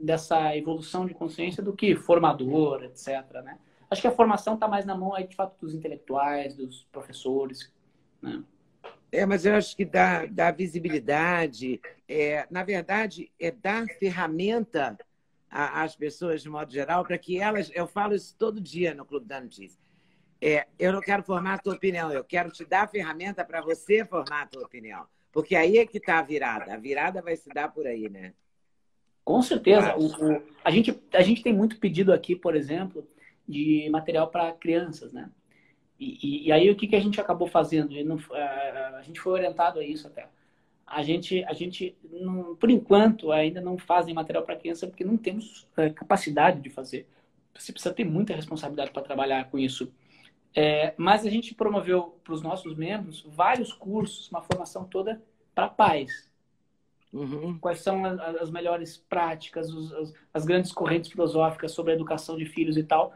[0.00, 3.42] dessa evolução de consciência do que formador, etc.
[3.44, 3.58] Né?
[3.90, 7.72] Acho que a formação está mais na mão aí de fato dos intelectuais, dos professores,
[8.22, 8.42] né?
[9.12, 11.80] É, mas eu acho que dá, dá visibilidade.
[12.08, 14.96] É, na verdade, é dar ferramenta
[15.50, 17.70] às pessoas, de modo geral, para que elas.
[17.74, 19.80] Eu falo isso todo dia no Clube da Notícia.
[20.40, 24.04] É, eu não quero formar a tua opinião, eu quero te dar ferramenta para você
[24.04, 25.06] formar a tua opinião.
[25.32, 26.72] Porque aí é que está a virada.
[26.72, 28.32] A virada vai se dar por aí, né?
[29.30, 29.96] Com certeza.
[29.96, 33.06] O, o, a, gente, a gente tem muito pedido aqui, por exemplo,
[33.46, 35.30] de material para crianças, né?
[36.00, 37.94] E, e, aí o que, que a gente acabou fazendo?
[38.04, 40.26] Não, a, a, gente foi orientado a isso até.
[40.84, 45.16] A gente, a gente não, por enquanto, ainda não fazem material para criança porque não
[45.16, 47.06] temos é, capacidade de fazer.
[47.56, 49.92] Você precisa ter muita responsabilidade para trabalhar com isso.
[50.56, 55.22] É, mas a gente promoveu para os nossos membros vários cursos, uma formação toda
[55.54, 56.29] para pais.
[57.12, 57.58] Uhum.
[57.58, 62.76] Quais são as, melhores práticas, os, as, grandes correntes filosóficas sobre a educação de filhos
[62.76, 63.12] e tal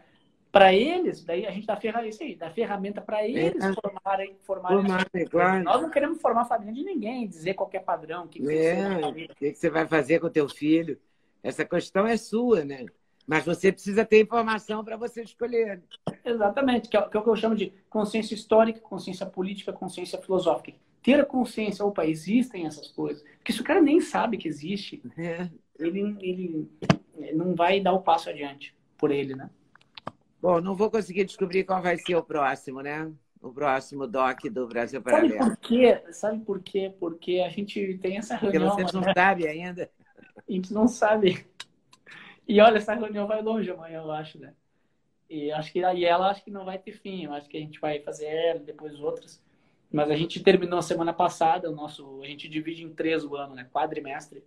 [0.55, 3.73] para eles, daí a gente dá ferramenta, isso aí, dá ferramenta para eles é.
[3.73, 5.65] formarem, formarem, formarem claro.
[5.65, 9.05] Nós não queremos formar a família de ninguém, dizer qualquer padrão, o que, que, é,
[9.05, 10.97] o que, que você vai fazer com o teu filho.
[11.43, 12.87] Essa questão é sua, né?
[13.27, 15.83] Mas você precisa ter informação para você escolher.
[16.25, 20.21] Exatamente, que é, que é o que eu chamo de consciência histórica, consciência política, consciência
[20.23, 20.79] filosófica.
[21.05, 23.23] Ter a consciência, opa, existem essas coisas.
[23.37, 25.51] Porque se o cara nem sabe que existe, é.
[25.79, 26.69] ele, ele
[27.35, 29.51] não vai dar o passo adiante por ele, né?
[30.41, 33.13] Bom, não vou conseguir descobrir qual vai ser o próximo, né?
[33.43, 35.39] O próximo doc do Brasil Paralelo.
[35.39, 36.03] Sabe por quê?
[36.11, 36.95] Sabe por quê?
[36.99, 38.71] Porque a gente tem essa reunião.
[38.71, 39.13] Porque você não né?
[39.15, 39.91] sabe ainda.
[40.37, 41.47] A gente não sabe.
[42.49, 44.55] E olha, essa reunião vai longe amanhã, eu acho, né?
[45.29, 47.25] E acho que aí ela acho que não vai ter fim.
[47.25, 49.44] Eu acho que a gente vai fazer ela, depois outras.
[49.95, 53.37] Mas a gente terminou a semana passada, o nosso, a gente divide em três o
[53.37, 53.69] ano, né?
[53.73, 54.43] Quadrimestre.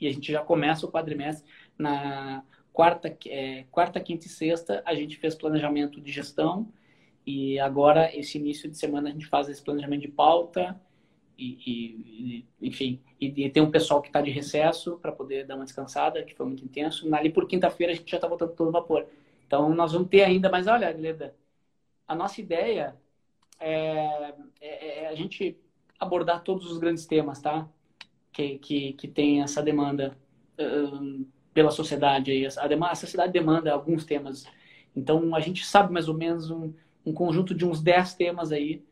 [0.00, 1.46] E a gente já começa o quadrimestre
[1.76, 2.42] na
[2.72, 6.72] quarta, é, quarta, quinta e sexta a gente fez planejamento de gestão
[7.26, 10.80] e agora esse início de semana a gente faz esse planejamento de pauta
[11.38, 15.56] e, e enfim e, e, tem um pessoal que está de recesso para poder dar
[15.56, 18.70] uma descansada que foi muito intenso ali por quinta-feira a gente já está voltando todo
[18.70, 19.06] vapor
[19.46, 21.34] então nós vamos ter ainda mas olha Gleda
[22.08, 22.96] a nossa ideia
[23.62, 25.56] é, é, é, a gente
[25.98, 27.68] abordar todos os grandes temas tá
[28.32, 30.16] que que, que tem essa demanda
[30.58, 32.46] um, pela sociedade.
[32.58, 34.46] A, demanda, a sociedade demanda alguns temas.
[34.96, 36.72] Então, a gente sabe mais ou menos um,
[37.04, 38.82] um conjunto de uns 10 temas aí.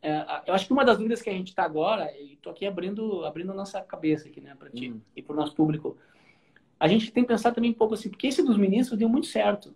[0.00, 2.66] É, eu acho que uma das dúvidas que a gente está agora, e estou aqui
[2.66, 5.00] abrindo, abrindo a nossa cabeça aqui, né, para ti uhum.
[5.16, 5.96] e para o nosso público,
[6.78, 9.26] a gente tem que pensar também um pouco assim, porque esse dos ministros deu muito
[9.26, 9.74] certo.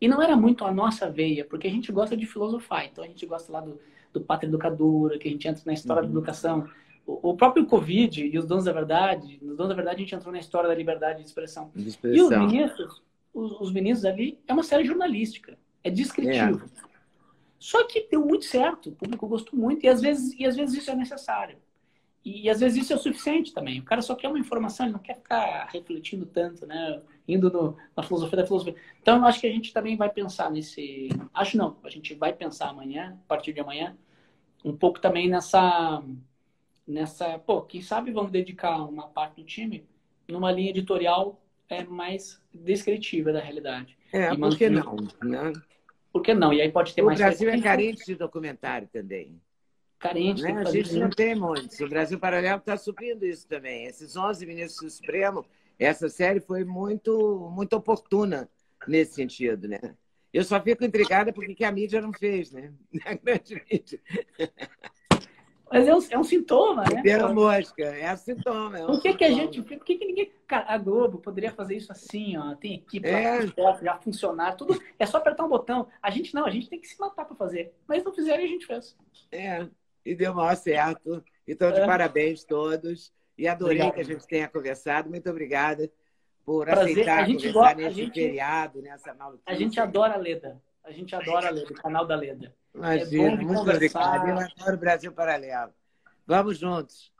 [0.00, 2.84] E não era muito a nossa veia, porque a gente gosta de filosofar.
[2.86, 3.80] Então, a gente gosta lá do,
[4.12, 6.08] do Pátria Educadora, que a gente entra na história uhum.
[6.08, 6.68] da educação
[7.06, 10.32] o próprio Covid e os donos da verdade, nos donos da verdade a gente entrou
[10.32, 11.70] na história da liberdade de expressão.
[11.74, 12.18] De expressão.
[12.18, 16.64] E os ministros, os, os, ministros ali, é uma série jornalística, é descritivo.
[16.64, 16.94] É.
[17.58, 20.78] Só que deu muito certo, o público gostou muito, e às vezes, e às vezes
[20.78, 21.58] isso é necessário.
[22.24, 23.80] E, às vezes isso é o suficiente também.
[23.80, 27.02] O cara só quer uma informação, ele não quer ficar refletindo tanto, né?
[27.28, 28.76] Indo no, na filosofia da filosofia.
[29.02, 31.08] Então, eu acho que a gente também vai pensar nesse.
[31.34, 33.96] Acho não, a gente vai pensar amanhã, a partir de amanhã,
[34.64, 36.02] um pouco também nessa
[36.86, 39.86] nessa, pô, quem sabe vamos dedicar uma parte do time
[40.28, 43.96] numa linha editorial é mais descritiva da realidade.
[44.12, 44.96] É, e por que não?
[45.22, 45.52] Né?
[46.12, 46.52] Por que não?
[46.52, 47.18] E aí pode ter o mais...
[47.18, 49.40] O Brasil é carente de documentário também.
[50.04, 50.42] Carente.
[50.42, 50.52] Né?
[50.60, 51.80] A gente não tem muitos.
[51.80, 53.86] O Brasil Paralelo está subindo isso também.
[53.86, 55.46] Esses 11 ministros do Supremo,
[55.78, 58.48] essa série foi muito, muito oportuna
[58.86, 59.80] nesse sentido, né?
[60.32, 62.72] Eu só fico intrigada porque a mídia não fez, né?
[63.06, 64.00] A grande mídia.
[65.70, 67.02] Mas é um, é um sintoma, né?
[67.02, 68.78] Pela mosca, é um sintoma.
[68.78, 69.16] É um por que, sintoma.
[69.18, 69.62] que a gente.
[69.62, 70.32] Por que, que ninguém.
[70.48, 72.54] A Globo poderia fazer isso assim, ó.
[72.54, 73.50] Tem equipe É.
[73.56, 74.78] lá, já funcionar, tudo.
[74.98, 75.88] É só apertar um botão.
[76.02, 77.72] A gente não, a gente tem que se matar para fazer.
[77.88, 78.96] Mas não fizeram e a gente fez.
[79.32, 79.66] É,
[80.04, 81.22] e deu maior certo.
[81.46, 81.86] Então, de É.
[81.86, 83.12] parabéns todos.
[83.36, 83.94] E adorei Obrigado.
[83.94, 85.08] que a gente tenha conversado.
[85.10, 85.90] Muito obrigada
[86.44, 86.92] por Prazer.
[86.92, 89.42] aceitar A gente conversar gosta- nesse gente- feriado, nessa maluquice.
[89.46, 90.62] A gente adora a Leda.
[90.84, 92.54] A gente adora a Leda, o canal da Leda.
[92.74, 94.16] Imagina, é bom de muito conversar.
[94.18, 94.28] obrigado.
[94.40, 95.72] Eu adoro o Brasil Paralelo.
[96.26, 97.12] Vamos juntos.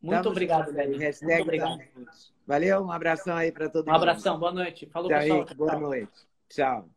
[0.00, 0.74] Muito Tamo obrigado, aí.
[0.96, 1.16] Leda.
[1.22, 1.78] Muito obrigado.
[2.46, 3.96] Valeu, um abração aí para todo Um mundo.
[3.96, 4.86] abração, boa noite.
[4.86, 5.38] Falou, Tchau, pessoal.
[5.38, 5.54] Henrique.
[5.54, 6.26] Boa noite.
[6.48, 6.88] Tchau.